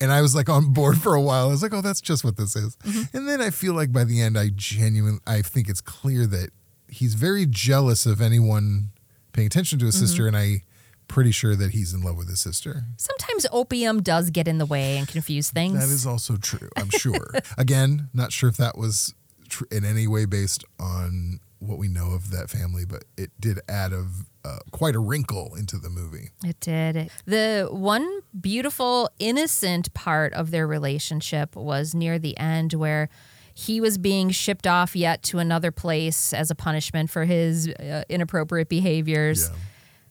And 0.00 0.10
I 0.12 0.20
was 0.20 0.34
like 0.34 0.48
on 0.48 0.72
board 0.72 0.98
for 0.98 1.14
a 1.14 1.20
while. 1.22 1.46
I 1.48 1.50
was 1.50 1.62
like, 1.62 1.72
oh, 1.72 1.80
that's 1.80 2.00
just 2.00 2.24
what 2.24 2.36
this 2.36 2.56
is. 2.56 2.76
Mm-hmm. 2.84 3.16
And 3.16 3.28
then 3.28 3.40
I 3.40 3.50
feel 3.50 3.72
like 3.74 3.92
by 3.92 4.04
the 4.04 4.20
end, 4.20 4.36
I 4.38 4.50
genuinely, 4.54 5.20
I 5.26 5.42
think 5.42 5.68
it's 5.68 5.80
clear 5.80 6.26
that 6.26 6.50
he's 6.88 7.14
very 7.14 7.46
jealous 7.48 8.04
of 8.06 8.20
anyone 8.20 8.90
paying 9.32 9.46
attention 9.46 9.78
to 9.80 9.86
his 9.86 9.96
Mm-hmm. 9.96 10.06
sister. 10.06 10.26
And 10.26 10.36
I 10.36 10.62
pretty 11.08 11.30
sure 11.30 11.54
that 11.56 11.70
he's 11.70 11.92
in 11.94 12.02
love 12.02 12.16
with 12.16 12.28
his 12.28 12.40
sister. 12.40 12.84
Sometimes 12.96 13.46
opium 13.52 14.02
does 14.02 14.30
get 14.30 14.48
in 14.48 14.58
the 14.58 14.66
way 14.66 14.98
and 14.98 15.06
confuse 15.06 15.50
things. 15.50 15.78
That 15.78 15.92
is 15.92 16.06
also 16.06 16.36
true, 16.36 16.68
I'm 16.76 16.90
sure. 16.90 17.30
Again, 17.58 18.08
not 18.12 18.32
sure 18.32 18.48
if 18.48 18.56
that 18.56 18.76
was 18.76 19.14
tr- 19.48 19.64
in 19.70 19.84
any 19.84 20.06
way 20.06 20.24
based 20.24 20.64
on 20.78 21.40
what 21.58 21.78
we 21.78 21.88
know 21.88 22.12
of 22.12 22.30
that 22.30 22.50
family, 22.50 22.84
but 22.84 23.04
it 23.16 23.30
did 23.40 23.60
add 23.68 23.92
a, 23.92 24.06
uh, 24.44 24.58
quite 24.70 24.94
a 24.94 24.98
wrinkle 24.98 25.54
into 25.54 25.78
the 25.78 25.88
movie. 25.88 26.30
It 26.44 26.60
did. 26.60 27.10
The 27.24 27.68
one 27.70 28.20
beautiful, 28.38 29.10
innocent 29.18 29.92
part 29.94 30.32
of 30.34 30.50
their 30.50 30.66
relationship 30.66 31.56
was 31.56 31.94
near 31.94 32.18
the 32.18 32.36
end 32.38 32.74
where 32.74 33.08
he 33.54 33.80
was 33.80 33.96
being 33.96 34.30
shipped 34.30 34.66
off 34.66 34.94
yet 34.94 35.22
to 35.24 35.38
another 35.38 35.70
place 35.70 36.34
as 36.34 36.50
a 36.50 36.54
punishment 36.54 37.10
for 37.10 37.24
his 37.24 37.68
uh, 37.68 38.02
inappropriate 38.08 38.68
behaviors. 38.68 39.48
Yeah. 39.48 39.56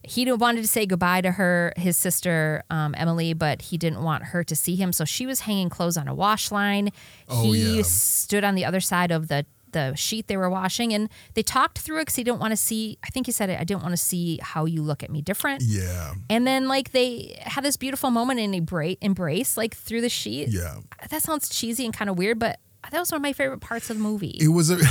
He 0.07 0.31
wanted 0.31 0.61
to 0.61 0.67
say 0.67 0.85
goodbye 0.85 1.21
to 1.21 1.31
her, 1.31 1.73
his 1.77 1.97
sister 1.97 2.63
um, 2.69 2.95
Emily, 2.97 3.33
but 3.33 3.61
he 3.61 3.77
didn't 3.77 4.03
want 4.03 4.23
her 4.25 4.43
to 4.43 4.55
see 4.55 4.75
him. 4.75 4.93
So 4.93 5.05
she 5.05 5.25
was 5.25 5.41
hanging 5.41 5.69
clothes 5.69 5.97
on 5.97 6.07
a 6.07 6.13
wash 6.13 6.51
line. 6.51 6.91
Oh, 7.27 7.51
he 7.51 7.77
yeah. 7.77 7.83
stood 7.83 8.43
on 8.43 8.55
the 8.55 8.65
other 8.65 8.79
side 8.79 9.11
of 9.11 9.27
the 9.27 9.45
the 9.75 9.93
sheet 9.95 10.27
they 10.27 10.37
were 10.37 10.49
washing, 10.49 10.93
and 10.93 11.09
they 11.33 11.43
talked 11.43 11.79
through 11.79 11.97
it 11.97 12.01
because 12.03 12.15
he 12.15 12.23
didn't 12.23 12.39
want 12.39 12.51
to 12.51 12.57
see. 12.57 12.97
I 13.03 13.09
think 13.09 13.25
he 13.27 13.31
said 13.31 13.49
it. 13.49 13.59
I 13.59 13.65
didn't 13.65 13.83
want 13.83 13.91
to 13.91 13.97
see 13.97 14.39
how 14.41 14.65
you 14.65 14.81
look 14.81 15.03
at 15.03 15.11
me 15.11 15.21
different. 15.21 15.61
Yeah. 15.61 16.13
And 16.29 16.47
then 16.47 16.67
like 16.67 16.91
they 16.91 17.37
had 17.41 17.63
this 17.63 17.77
beautiful 17.77 18.09
moment 18.09 18.39
in 18.39 18.53
embrace, 18.53 18.97
embrace 19.01 19.57
like 19.57 19.75
through 19.75 20.01
the 20.01 20.09
sheet. 20.09 20.47
Yeah. 20.49 20.77
That 21.09 21.21
sounds 21.21 21.49
cheesy 21.49 21.83
and 21.85 21.93
kind 21.93 22.09
of 22.09 22.17
weird, 22.17 22.39
but 22.39 22.59
that 22.91 22.99
was 22.99 23.11
one 23.11 23.17
of 23.17 23.21
my 23.23 23.33
favorite 23.33 23.59
parts 23.61 23.89
of 23.89 23.97
the 23.97 24.03
movie. 24.03 24.37
It 24.41 24.49
was 24.49 24.69
a 24.69 24.77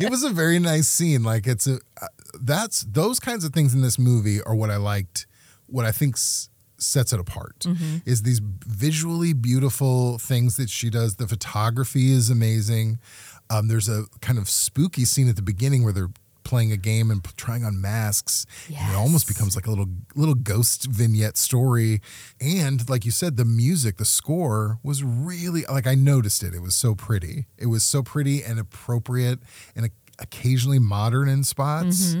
it 0.00 0.10
was 0.10 0.22
a 0.22 0.30
very 0.30 0.58
nice 0.58 0.88
scene. 0.88 1.22
Like 1.22 1.46
it's 1.46 1.66
a 1.66 1.78
uh, 2.00 2.06
that's 2.40 2.82
those 2.82 3.20
kinds 3.20 3.44
of 3.44 3.52
things 3.52 3.74
in 3.74 3.80
this 3.82 3.98
movie 3.98 4.42
are 4.42 4.54
what 4.54 4.70
I 4.70 4.76
liked. 4.76 5.26
What 5.66 5.84
I 5.84 5.92
think 5.92 6.14
s- 6.16 6.48
sets 6.78 7.12
it 7.12 7.20
apart 7.20 7.66
is 8.06 8.22
these 8.22 8.40
visually 8.66 9.32
beautiful 9.32 10.18
things 10.18 10.56
that 10.56 10.70
she 10.70 10.90
does. 10.90 11.16
The 11.16 11.26
photography 11.26 12.12
is 12.12 12.30
amazing. 12.30 12.98
Um, 13.50 13.68
there's 13.68 13.88
a 13.88 14.04
kind 14.20 14.38
of 14.38 14.48
spooky 14.48 15.04
scene 15.04 15.28
at 15.28 15.36
the 15.36 15.42
beginning 15.42 15.82
where 15.84 15.92
they're 15.92 16.10
playing 16.48 16.72
a 16.72 16.76
game 16.76 17.10
and 17.10 17.22
trying 17.36 17.64
on 17.64 17.80
masks. 17.80 18.46
And 18.86 18.94
it 18.94 18.98
almost 18.98 19.28
becomes 19.28 19.54
like 19.54 19.66
a 19.66 19.70
little 19.70 19.88
little 20.14 20.34
ghost 20.34 20.86
vignette 20.90 21.36
story. 21.36 22.00
And 22.40 22.88
like 22.88 23.04
you 23.04 23.10
said, 23.12 23.36
the 23.36 23.44
music, 23.44 23.98
the 23.98 24.04
score 24.04 24.78
was 24.82 25.04
really 25.04 25.64
like 25.66 25.86
I 25.86 25.94
noticed 25.94 26.42
it. 26.42 26.54
It 26.54 26.62
was 26.62 26.74
so 26.74 26.94
pretty. 26.94 27.46
It 27.56 27.66
was 27.66 27.82
so 27.84 28.02
pretty 28.02 28.42
and 28.42 28.58
appropriate 28.58 29.40
and 29.76 29.90
occasionally 30.18 30.78
modern 30.78 31.28
in 31.28 31.44
spots. 31.44 32.14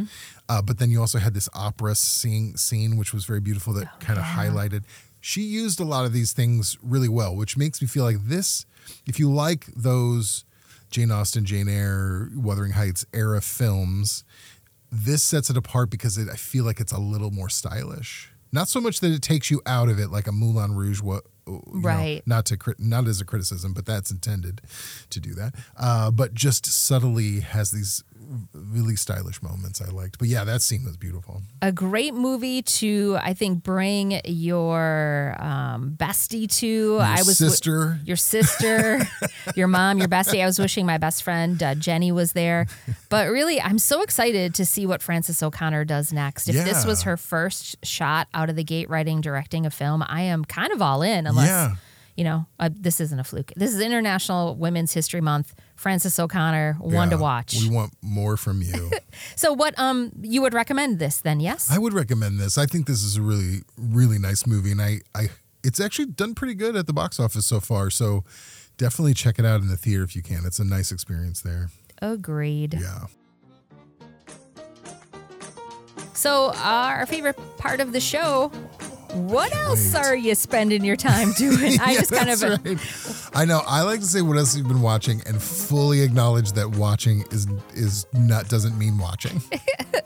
Uh, 0.48 0.62
but 0.62 0.78
then 0.78 0.90
you 0.90 1.00
also 1.00 1.18
had 1.18 1.34
this 1.34 1.48
opera 1.54 1.94
scene, 1.94 2.56
scene 2.56 2.96
which 2.96 3.12
was 3.12 3.24
very 3.24 3.40
beautiful 3.40 3.72
that 3.74 4.00
kind 4.00 4.18
of 4.18 4.24
highlighted. 4.24 4.84
She 5.20 5.42
used 5.42 5.80
a 5.80 5.84
lot 5.84 6.04
of 6.06 6.12
these 6.12 6.32
things 6.32 6.78
really 6.82 7.08
well, 7.08 7.34
which 7.34 7.56
makes 7.56 7.82
me 7.82 7.88
feel 7.88 8.04
like 8.04 8.24
this. 8.24 8.64
If 9.06 9.18
you 9.18 9.30
like 9.30 9.66
those 9.76 10.44
Jane 10.90 11.10
Austen, 11.10 11.44
Jane 11.44 11.68
Eyre, 11.68 12.30
Wuthering 12.34 12.72
Heights 12.72 13.04
era 13.12 13.40
films, 13.40 14.24
this 14.90 15.22
sets 15.22 15.50
it 15.50 15.56
apart 15.56 15.90
because 15.90 16.16
it, 16.16 16.28
I 16.32 16.36
feel 16.36 16.64
like 16.64 16.80
it's 16.80 16.92
a 16.92 16.98
little 16.98 17.30
more 17.30 17.48
stylish. 17.48 18.30
Not 18.50 18.68
so 18.68 18.80
much 18.80 19.00
that 19.00 19.12
it 19.12 19.20
takes 19.20 19.50
you 19.50 19.60
out 19.66 19.88
of 19.90 19.98
it 19.98 20.10
like 20.10 20.26
a 20.26 20.32
Moulin 20.32 20.74
Rouge, 20.74 21.02
what 21.02 21.24
Right. 21.46 22.22
not 22.26 22.44
to 22.46 22.58
not 22.78 23.06
as 23.06 23.20
a 23.20 23.24
criticism, 23.24 23.72
but 23.72 23.86
that's 23.86 24.10
intended 24.10 24.60
to 25.10 25.20
do 25.20 25.34
that. 25.34 25.54
Uh, 25.76 26.10
but 26.10 26.34
just 26.34 26.66
subtly 26.66 27.40
has 27.40 27.70
these 27.70 28.04
really 28.52 28.96
stylish 28.96 29.42
moments 29.42 29.80
I 29.80 29.90
liked. 29.90 30.18
But 30.18 30.28
yeah, 30.28 30.44
that 30.44 30.62
scene 30.62 30.84
was 30.84 30.96
beautiful. 30.96 31.42
a 31.62 31.72
great 31.72 32.14
movie 32.14 32.62
to 32.62 33.16
I 33.22 33.34
think 33.34 33.62
bring 33.62 34.20
your 34.24 35.34
um, 35.38 35.94
bestie 35.96 36.48
to. 36.58 36.98
I 37.00 37.22
was 37.22 37.38
sister. 37.38 37.98
your 38.04 38.16
sister, 38.16 39.00
your 39.56 39.68
mom, 39.68 39.98
your 39.98 40.08
bestie. 40.08 40.42
I 40.42 40.46
was 40.46 40.58
wishing 40.58 40.84
my 40.86 40.98
best 40.98 41.22
friend 41.22 41.62
uh, 41.62 41.74
Jenny 41.74 42.12
was 42.12 42.32
there, 42.32 42.66
but 43.08 43.30
really, 43.30 43.60
I'm 43.60 43.78
so 43.78 44.02
excited 44.02 44.54
to 44.56 44.66
see 44.66 44.86
what 44.86 45.02
Frances 45.02 45.42
O'Connor 45.42 45.84
does 45.86 46.12
next. 46.12 46.48
If 46.48 46.64
this 46.64 46.84
was 46.84 47.02
her 47.02 47.16
first 47.16 47.76
shot 47.84 48.28
out 48.34 48.50
of 48.50 48.56
the 48.56 48.64
gate 48.64 48.88
writing, 48.90 49.20
directing 49.20 49.64
a 49.66 49.70
film, 49.70 50.04
I 50.06 50.22
am 50.22 50.44
kind 50.44 50.72
of 50.72 50.82
all 50.82 51.02
in. 51.02 51.26
Unless 51.26 51.48
Yeah. 51.48 51.74
you 52.16 52.24
know, 52.24 52.46
uh, 52.60 52.68
this 52.72 53.00
isn't 53.00 53.18
a 53.18 53.24
fluke. 53.24 53.52
This 53.56 53.72
is 53.74 53.80
International 53.80 54.54
Women's 54.56 54.92
History 54.92 55.20
Month. 55.20 55.54
Frances 55.78 56.18
O'Connor, 56.18 56.74
one 56.80 57.10
to 57.10 57.16
watch. 57.16 57.56
We 57.62 57.70
want 57.70 57.92
more 58.02 58.36
from 58.36 58.62
you. 58.62 58.90
so, 59.36 59.52
what 59.52 59.78
um 59.78 60.10
you 60.20 60.42
would 60.42 60.52
recommend 60.52 60.98
this 60.98 61.18
then? 61.18 61.38
Yes. 61.38 61.70
I 61.70 61.78
would 61.78 61.92
recommend 61.92 62.40
this. 62.40 62.58
I 62.58 62.66
think 62.66 62.86
this 62.86 63.04
is 63.04 63.16
a 63.16 63.22
really, 63.22 63.60
really 63.78 64.18
nice 64.18 64.46
movie, 64.46 64.72
and 64.72 64.82
I, 64.82 65.00
I, 65.14 65.28
it's 65.62 65.80
actually 65.80 66.06
done 66.06 66.34
pretty 66.34 66.54
good 66.54 66.74
at 66.74 66.86
the 66.88 66.92
box 66.92 67.20
office 67.20 67.46
so 67.46 67.60
far. 67.60 67.90
So 67.90 68.24
definitely 68.76 69.14
check 69.14 69.38
it 69.38 69.46
out 69.46 69.60
in 69.60 69.68
the 69.68 69.76
theater 69.76 70.02
if 70.02 70.16
you 70.16 70.22
can. 70.22 70.44
It's 70.44 70.58
a 70.58 70.64
nice 70.64 70.90
experience 70.90 71.42
there. 71.42 71.70
Agreed. 72.02 72.78
Yeah. 72.80 73.06
So, 76.12 76.52
our 76.56 77.06
favorite 77.06 77.38
part 77.58 77.78
of 77.78 77.92
the 77.92 78.00
show. 78.00 78.50
What 79.12 79.54
else 79.54 79.94
wait. 79.94 80.04
are 80.04 80.16
you 80.16 80.34
spending 80.34 80.84
your 80.84 80.96
time 80.96 81.32
doing? 81.32 81.80
I 81.80 81.92
Yeah, 81.92 81.98
just 82.00 82.12
kind 82.12 82.30
of 82.30 82.42
uh, 82.42 82.58
right. 82.64 83.30
I 83.34 83.44
know. 83.44 83.62
I 83.66 83.82
like 83.82 84.00
to 84.00 84.06
say 84.06 84.20
what 84.20 84.36
else 84.36 84.56
you've 84.56 84.68
been 84.68 84.82
watching, 84.82 85.22
and 85.26 85.42
fully 85.42 86.02
acknowledge 86.02 86.52
that 86.52 86.70
watching 86.76 87.24
is 87.30 87.46
is 87.74 88.06
not 88.12 88.48
doesn't 88.48 88.78
mean 88.78 88.98
watching. 88.98 89.40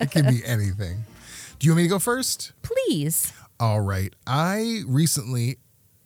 it 0.00 0.11
can 0.11 0.26
be 0.26 0.44
anything. 0.44 1.04
Do 1.59 1.66
you 1.66 1.73
want 1.73 1.78
me 1.78 1.82
to 1.85 1.88
go 1.88 1.99
first? 1.99 2.52
please. 2.62 3.32
All 3.61 3.80
right. 3.80 4.12
I 4.26 4.82
recently, 4.88 5.59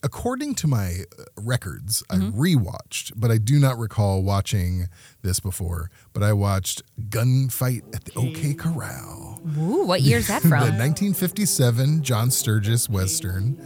according 0.07 0.55
to 0.55 0.67
my 0.69 1.03
uh, 1.19 1.25
records, 1.37 2.03
I 2.09 2.17
rewatched, 2.17 3.13
but 3.17 3.31
I 3.33 3.39
do 3.39 3.59
not 3.59 3.77
recall 3.77 4.23
watching 4.23 4.87
this 5.23 5.41
before. 5.41 5.91
But 6.13 6.23
I 6.23 6.33
watched 6.33 6.83
Gunfight 7.11 7.83
at 7.95 8.05
the 8.05 8.13
OK 8.17 8.55
Corral, 8.55 9.41
Ooh, 9.59 9.85
what 9.85 10.01
year's 10.03 10.29
that 10.29 10.41
from? 10.51 10.51
the 10.51 10.73
1957 10.73 12.03
John 12.03 12.31
Sturges 12.31 12.89
Western. 12.89 13.61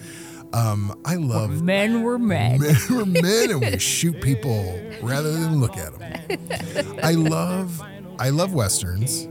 Um, 0.53 1.01
I 1.05 1.15
love 1.15 1.63
Men 1.63 2.03
were 2.03 2.19
men. 2.19 2.61
men 2.61 2.75
we're 2.91 3.05
men 3.05 3.51
and 3.53 3.61
we 3.61 3.79
shoot 3.79 4.21
people 4.21 4.81
rather 5.03 5.31
than 5.31 5.61
look 5.61 5.77
at 5.77 5.97
them. 5.97 6.99
I 7.05 7.13
love 7.13 7.81
I 8.19 8.31
love 8.31 8.53
westerns, 8.53 9.29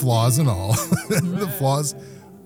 flaws 0.00 0.38
and 0.38 0.48
all. 0.48 0.72
the 1.10 1.52
flaws 1.58 1.94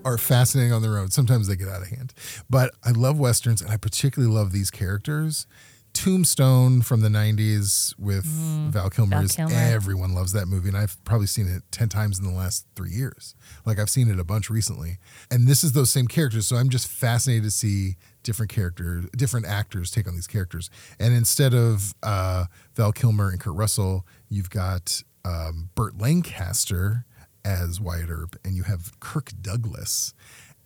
are 0.05 0.19
fascinating 0.19 0.73
on 0.73 0.83
their 0.83 0.99
own. 0.99 1.11
Sometimes 1.11 1.47
they 1.49 1.57
get 1.57 1.69
out 1.69 1.83
of 1.83 1.89
hand. 1.89 2.13
But 2.51 2.73
I 2.85 2.91
love 2.91 3.19
westerns 3.19 3.61
and 3.63 3.71
I 3.71 3.77
particularly 3.77 4.33
love 4.35 4.53
these 4.53 4.71
characters. 4.71 5.47
Tombstone 5.95 6.83
from 6.83 7.03
the 7.03 7.09
90s 7.09 7.97
with 7.99 8.25
Val 8.25 8.91
Kilmer 8.91 9.11
Mm. 9.11 9.19
Val 9.19 9.25
is 9.25 9.33
Kilmer. 9.37 9.55
everyone 9.55 10.13
loves 10.13 10.33
that 10.33 10.47
movie 10.47 10.69
and 10.69 10.77
I've 10.77 11.03
probably 11.05 11.29
seen 11.29 11.47
it 11.47 11.63
10 11.71 11.89
times 11.89 12.19
in 12.19 12.25
the 12.25 12.33
last 12.33 12.67
3 12.75 12.91
years. 12.91 13.37
Like 13.65 13.79
I've 13.79 13.89
seen 13.89 14.11
it 14.11 14.19
a 14.19 14.25
bunch 14.25 14.51
recently. 14.51 14.99
And 15.31 15.47
this 15.47 15.63
is 15.63 15.71
those 15.73 15.91
same 15.91 16.09
characters 16.09 16.49
so 16.49 16.57
I'm 16.57 16.69
just 16.69 16.89
fascinated 16.89 17.45
to 17.45 17.51
see 17.53 17.97
different 18.25 18.51
characters, 18.51 19.07
different 19.17 19.47
actors 19.47 19.93
take 19.93 20.09
on 20.09 20.15
these 20.15 20.27
characters. 20.27 20.69
And 20.99 21.15
instead 21.15 21.55
of 21.55 21.95
uh, 22.03 22.47
Val 22.75 22.91
Kilmer 22.91 23.31
and 23.31 23.39
Kurt 23.39 23.55
Russell, 23.55 24.05
you've 24.29 24.51
got 24.51 25.01
um, 25.25 25.71
Burt 25.77 25.97
Lancaster 25.97 27.05
as 27.45 27.81
Wyatt 27.81 28.11
Earp, 28.11 28.37
and 28.45 28.57
you 28.57 28.63
have 28.65 28.99
Kirk 29.01 29.31
Douglas 29.41 30.15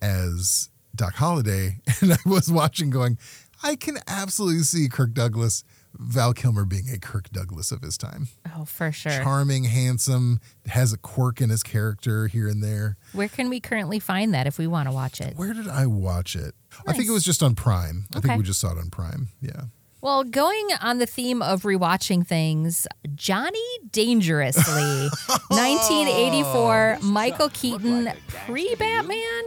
as 0.01 0.69
Doc 0.95 1.15
Holliday. 1.15 1.77
And 2.01 2.13
I 2.13 2.17
was 2.25 2.51
watching, 2.51 2.89
going, 2.89 3.17
I 3.61 3.75
can 3.75 3.97
absolutely 4.07 4.63
see 4.63 4.87
Kirk 4.87 5.13
Douglas, 5.13 5.63
Val 5.93 6.33
Kilmer 6.33 6.63
being 6.65 6.89
a 6.93 6.97
Kirk 6.97 7.29
Douglas 7.29 7.71
of 7.71 7.81
his 7.81 7.97
time. 7.97 8.29
Oh, 8.55 8.63
for 8.63 8.91
sure. 8.91 9.11
Charming, 9.11 9.65
handsome, 9.65 10.39
has 10.67 10.93
a 10.93 10.97
quirk 10.97 11.41
in 11.41 11.49
his 11.49 11.61
character 11.63 12.27
here 12.27 12.47
and 12.47 12.63
there. 12.63 12.95
Where 13.11 13.27
can 13.27 13.49
we 13.49 13.59
currently 13.59 13.99
find 13.99 14.33
that 14.33 14.47
if 14.47 14.57
we 14.57 14.67
want 14.67 14.87
to 14.87 14.93
watch 14.93 15.19
it? 15.19 15.35
Where 15.35 15.53
did 15.53 15.67
I 15.67 15.87
watch 15.87 16.35
it? 16.35 16.55
I 16.87 16.93
think 16.93 17.09
it 17.09 17.11
was 17.11 17.25
just 17.25 17.43
on 17.43 17.55
Prime. 17.55 18.05
I 18.15 18.21
think 18.21 18.37
we 18.37 18.43
just 18.43 18.61
saw 18.61 18.71
it 18.71 18.77
on 18.77 18.89
Prime. 18.89 19.29
Yeah. 19.41 19.63
Well, 20.01 20.23
going 20.23 20.69
on 20.81 20.99
the 20.99 21.05
theme 21.05 21.41
of 21.41 21.63
rewatching 21.63 22.25
things, 22.25 22.87
Johnny 23.15 23.59
Dangerously, 23.91 25.09
1984, 25.49 26.99
Michael 27.01 27.49
Keaton, 27.49 28.09
pre 28.27 28.75
Batman. 28.75 29.43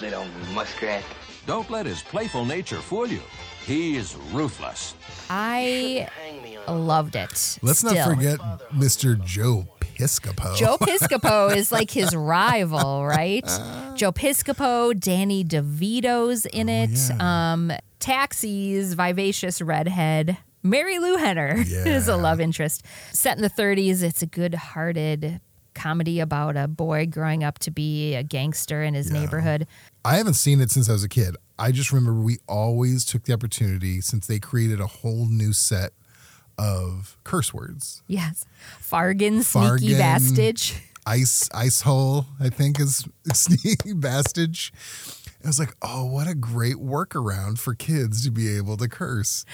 Little 0.00 0.24
muskrat. 0.54 1.02
Don't 1.46 1.68
let 1.70 1.86
his 1.86 2.02
playful 2.02 2.44
nature 2.44 2.80
fool 2.80 3.08
you. 3.08 3.20
He 3.66 3.96
is 3.96 4.14
ruthless. 4.32 4.94
I 5.28 6.08
loved 6.68 7.16
it. 7.16 7.58
Let's 7.62 7.80
Still. 7.80 7.94
not 7.94 8.08
forget 8.14 8.38
Mr. 8.72 9.22
Joe 9.24 9.66
Piscopo. 10.02 10.56
Joe 10.56 10.76
Piscopo 10.80 11.54
is 11.54 11.70
like 11.70 11.90
his 11.90 12.14
rival, 12.14 13.04
right? 13.04 13.46
Joe 13.94 14.12
Piscopo, 14.12 14.98
Danny 14.98 15.44
DeVito's 15.44 16.46
in 16.46 16.68
it. 16.68 16.90
Oh, 17.10 17.14
yeah. 17.14 17.52
Um, 17.52 17.72
Taxi's 18.00 18.94
vivacious 18.94 19.62
redhead. 19.62 20.36
Marilu 20.64 21.18
Henner 21.18 21.54
is 21.66 22.08
a 22.08 22.16
love 22.16 22.40
interest. 22.40 22.84
Set 23.12 23.36
in 23.36 23.42
the 23.42 23.50
30s, 23.50 24.02
it's 24.02 24.22
a 24.22 24.26
good-hearted 24.26 25.40
comedy 25.74 26.20
about 26.20 26.56
a 26.56 26.68
boy 26.68 27.06
growing 27.06 27.42
up 27.42 27.58
to 27.60 27.70
be 27.70 28.14
a 28.14 28.22
gangster 28.22 28.82
in 28.82 28.94
his 28.94 29.10
neighborhood. 29.10 29.66
I 30.04 30.16
haven't 30.16 30.34
seen 30.34 30.60
it 30.60 30.70
since 30.70 30.88
I 30.88 30.92
was 30.92 31.02
a 31.02 31.08
kid. 31.08 31.36
I 31.58 31.72
just 31.72 31.92
remember 31.92 32.20
we 32.20 32.38
always 32.46 33.04
took 33.04 33.24
the 33.24 33.32
opportunity 33.32 34.00
since 34.00 34.26
they 34.26 34.38
created 34.38 34.80
a 34.80 34.86
whole 34.86 35.26
new 35.28 35.52
set 35.52 35.92
of 36.62 37.16
curse 37.24 37.52
words. 37.52 38.02
Yes. 38.06 38.44
Fargin, 38.80 39.42
sneaky 39.42 39.94
Fargin. 39.94 39.98
bastage. 39.98 40.74
Ice 41.04 41.48
ice 41.52 41.80
hole, 41.80 42.26
I 42.38 42.48
think 42.48 42.78
is 42.78 43.08
sneaky 43.32 43.92
bastage. 43.94 44.72
I 45.44 45.48
was 45.48 45.58
like, 45.58 45.74
oh, 45.82 46.04
what 46.04 46.28
a 46.28 46.36
great 46.36 46.76
workaround 46.76 47.58
for 47.58 47.74
kids 47.74 48.22
to 48.24 48.30
be 48.30 48.56
able 48.56 48.76
to 48.76 48.88
curse. 48.88 49.44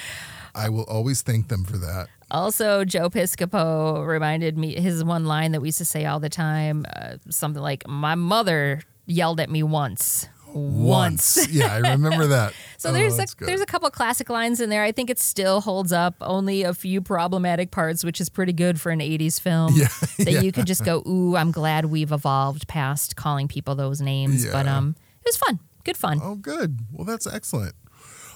I 0.55 0.69
will 0.69 0.85
always 0.85 1.23
thank 1.23 1.49
them 1.49 1.65
for 1.65 1.79
that. 1.79 2.09
Also, 2.31 2.85
Joe 2.85 3.09
Piscopo 3.09 4.07
reminded 4.07 4.59
me 4.59 4.79
his 4.79 5.03
one 5.03 5.25
line 5.25 5.53
that 5.53 5.63
we 5.63 5.69
used 5.69 5.79
to 5.79 5.87
say 5.87 6.05
all 6.05 6.21
the 6.21 6.29
time, 6.29 6.85
uh, 6.95 7.17
something 7.31 7.63
like, 7.63 7.89
"My 7.89 8.15
mother 8.15 8.83
yelled 9.07 9.41
at 9.41 9.49
me 9.49 9.63
once." 9.63 10.29
Once. 10.55 11.47
yeah, 11.51 11.73
I 11.75 11.79
remember 11.91 12.27
that. 12.29 12.53
So 12.79 12.91
Oh, 12.91 12.93
there's 12.93 13.19
a 13.19 13.27
good. 13.27 13.49
there's 13.49 13.61
a 13.61 13.67
couple 13.67 13.91
classic 13.91 14.31
lines 14.31 14.61
in 14.61 14.71
there. 14.71 14.83
I 14.83 14.93
think 14.93 15.11
it 15.11 15.19
still 15.19 15.61
holds 15.61 15.93
up. 15.93 16.15
Only 16.21 16.63
a 16.63 16.73
few 16.75 17.01
problematic 17.01 17.71
parts, 17.71 18.05
which 18.05 18.21
is 18.21 18.29
pretty 18.29 18.53
good 18.53 18.81
for 18.81 18.91
an 18.91 19.01
'80s 19.01 19.41
film. 19.41 19.75
Yeah, 19.77 19.89
that 20.25 20.43
you 20.45 20.53
could 20.53 20.67
just 20.67 20.85
go, 20.85 21.03
"Ooh, 21.07 21.37
I'm 21.37 21.51
glad 21.51 21.87
we've 21.87 22.13
evolved 22.13 22.69
past 22.69 23.17
calling 23.17 23.49
people 23.49 23.75
those 23.75 24.01
names." 24.01 24.47
But 24.47 24.67
um, 24.67 24.95
it 25.21 25.27
was 25.27 25.37
fun, 25.37 25.59
good 25.85 25.97
fun. 25.97 26.21
Oh, 26.23 26.35
good. 26.37 26.79
Well, 26.93 27.05
that's 27.05 27.27
excellent. 27.27 27.75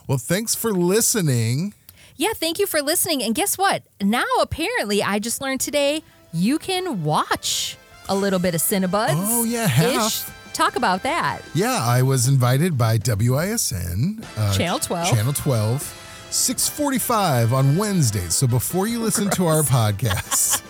Well, 0.08 0.18
thanks 0.18 0.54
for 0.54 0.72
listening. 0.72 1.74
Yeah, 2.16 2.32
thank 2.34 2.58
you 2.58 2.66
for 2.66 2.82
listening. 2.82 3.22
And 3.22 3.34
guess 3.34 3.56
what? 3.56 3.84
Now, 4.00 4.24
apparently, 4.40 5.02
I 5.02 5.18
just 5.18 5.40
learned 5.40 5.60
today 5.60 6.02
you 6.32 6.58
can 6.58 7.04
watch 7.04 7.76
a 8.08 8.14
little 8.16 8.38
bit 8.38 8.54
of 8.54 8.60
Cinebuds. 8.60 9.14
Oh, 9.16 9.44
yeah, 9.44 9.66
half. 9.66 10.28
Ish. 10.28 10.34
Talk 10.52 10.76
about 10.76 11.02
that. 11.02 11.40
Yeah, 11.54 11.78
I 11.80 12.02
was 12.02 12.28
invited 12.28 12.76
by 12.76 12.98
WISN, 12.98 14.22
uh, 14.36 14.52
Channel 14.56 14.78
12. 14.78 15.08
Channel 15.08 15.32
12, 15.32 16.26
645 16.30 17.52
on 17.52 17.76
Wednesdays. 17.76 18.34
So 18.34 18.46
before 18.46 18.86
you 18.86 18.98
listen 19.00 19.30
to 19.30 19.46
our 19.46 19.62
podcast, 19.62 20.62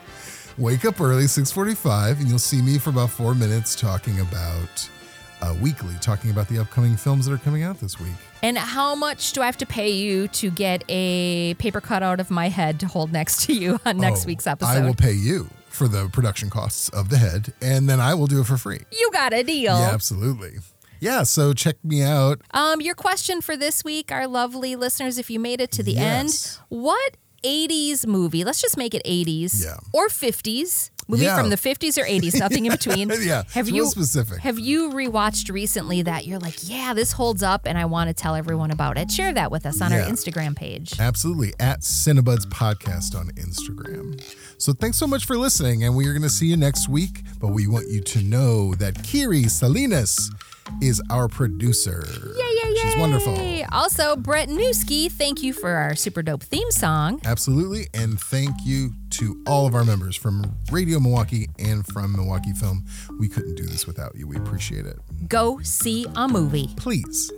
wake 0.58 0.84
up 0.84 1.00
early, 1.00 1.26
645, 1.26 2.20
and 2.20 2.28
you'll 2.28 2.38
see 2.38 2.62
me 2.62 2.78
for 2.78 2.90
about 2.90 3.10
four 3.10 3.34
minutes 3.34 3.74
talking 3.74 4.20
about, 4.20 4.88
uh, 5.42 5.54
weekly, 5.60 5.94
talking 6.00 6.30
about 6.30 6.48
the 6.48 6.58
upcoming 6.58 6.96
films 6.96 7.26
that 7.26 7.32
are 7.34 7.38
coming 7.38 7.62
out 7.62 7.78
this 7.78 8.00
week. 8.00 8.14
And 8.42 8.56
how 8.56 8.94
much 8.94 9.32
do 9.32 9.42
I 9.42 9.46
have 9.46 9.58
to 9.58 9.66
pay 9.66 9.90
you 9.90 10.28
to 10.28 10.50
get 10.50 10.82
a 10.88 11.54
paper 11.54 11.80
cutout 11.82 12.20
of 12.20 12.30
my 12.30 12.48
head 12.48 12.80
to 12.80 12.86
hold 12.86 13.12
next 13.12 13.42
to 13.46 13.52
you 13.52 13.78
on 13.84 13.98
next 13.98 14.24
Oh, 14.24 14.28
week's 14.28 14.46
episode? 14.46 14.68
I 14.70 14.80
will 14.80 14.94
pay 14.94 15.12
you 15.12 15.48
for 15.76 15.86
the 15.88 16.08
production 16.08 16.50
costs 16.50 16.88
of 16.90 17.08
the 17.10 17.18
head, 17.18 17.52
and 17.60 17.88
then 17.88 18.00
I 18.00 18.14
will 18.14 18.26
do 18.26 18.40
it 18.40 18.46
for 18.46 18.56
free. 18.56 18.80
you 18.90 19.10
got 19.12 19.32
a 19.32 19.42
deal. 19.42 19.78
Yeah, 19.78 19.90
absolutely. 19.92 20.54
Yeah, 21.00 21.22
so 21.24 21.52
check 21.52 21.76
me 21.84 22.02
out. 22.02 22.40
Um, 22.52 22.80
your 22.80 22.94
question 22.94 23.40
for 23.42 23.56
this 23.56 23.84
week, 23.84 24.10
our 24.10 24.26
lovely 24.26 24.74
listeners, 24.76 25.18
if 25.18 25.28
you 25.30 25.38
made 25.38 25.60
it 25.60 25.70
to 25.72 25.82
the 25.82 25.92
Yes. 25.92 26.58
end, 26.70 26.80
what 26.80 27.16
80s 27.44 28.06
movie, 28.06 28.44
let's 28.44 28.60
just 28.62 28.76
make 28.78 28.94
it 28.94 29.02
80s 29.04 29.62
Yeah. 29.62 29.76
or 29.92 30.08
50s, 30.08 30.90
movie 31.08 31.24
Yeah. 31.24 31.38
from 31.38 31.50
the 31.50 31.56
50s 31.56 31.96
or 31.98 32.04
80s, 32.04 32.38
nothing 32.38 32.66
in 32.66 32.72
between. 32.78 33.10
Yeah, 33.20 33.42
Have 33.52 33.68
you 33.68 33.86
specific. 33.86 34.38
Have 34.40 34.58
you 34.58 34.90
rewatched 34.90 35.50
recently 35.52 36.02
that 36.02 36.26
you're 36.26 36.38
like, 36.38 36.68
yeah, 36.68 36.94
this 36.94 37.12
holds 37.12 37.42
up 37.42 37.62
and 37.66 37.78
I 37.78 37.84
want 37.84 38.08
to 38.08 38.14
tell 38.14 38.34
everyone 38.34 38.70
about 38.70 38.98
it? 38.98 39.10
Share 39.10 39.32
that 39.34 39.50
with 39.50 39.66
us 39.66 39.80
on 39.80 39.92
our 39.92 40.00
Instagram 40.00 40.56
page. 40.56 40.94
Absolutely. 40.98 41.52
At 41.60 41.80
Cinebuds 41.80 42.46
Podcast 42.46 43.18
on 43.18 43.28
Instagram. 43.30 44.20
So 44.58 44.72
thanks 44.72 44.96
so 44.98 45.06
much 45.06 45.26
for 45.26 45.36
listening, 45.36 45.84
and 45.84 45.94
we 45.96 46.06
are 46.06 46.12
going 46.12 46.22
to 46.22 46.30
see 46.30 46.46
you 46.46 46.56
next 46.56 46.88
week. 46.88 47.22
But 47.40 47.48
we 47.48 47.66
want 47.66 47.88
you 47.88 48.00
to 48.00 48.22
know 48.22 48.74
that 48.76 49.02
Kiri 49.04 49.44
Salinas 49.44 50.30
is 50.82 51.00
our 51.10 51.28
producer. 51.28 52.04
Yay, 52.36 52.70
yay, 52.70 52.74
She's 52.76 52.96
wonderful. 52.96 53.38
Also, 53.72 54.16
Brett 54.16 54.48
Newski, 54.48 55.10
thank 55.12 55.42
you 55.42 55.52
for 55.52 55.70
our 55.70 55.94
super 55.94 56.22
dope 56.22 56.42
theme 56.42 56.70
song. 56.70 57.20
Absolutely. 57.24 57.86
And 57.94 58.18
thank 58.20 58.50
you 58.64 58.92
to 59.18 59.42
all 59.46 59.66
of 59.66 59.74
our 59.74 59.84
members 59.84 60.16
from 60.16 60.56
Radio 60.70 60.98
Milwaukee 61.00 61.48
and 61.58 61.86
from 61.86 62.12
Milwaukee 62.12 62.52
Film. 62.52 62.84
We 63.18 63.28
couldn't 63.28 63.54
do 63.54 63.64
this 63.64 63.86
without 63.86 64.14
you. 64.16 64.26
We 64.26 64.36
appreciate 64.36 64.86
it. 64.86 64.96
Go 65.28 65.58
see 65.62 66.06
a 66.16 66.28
movie. 66.28 66.68
Please. 66.76 67.32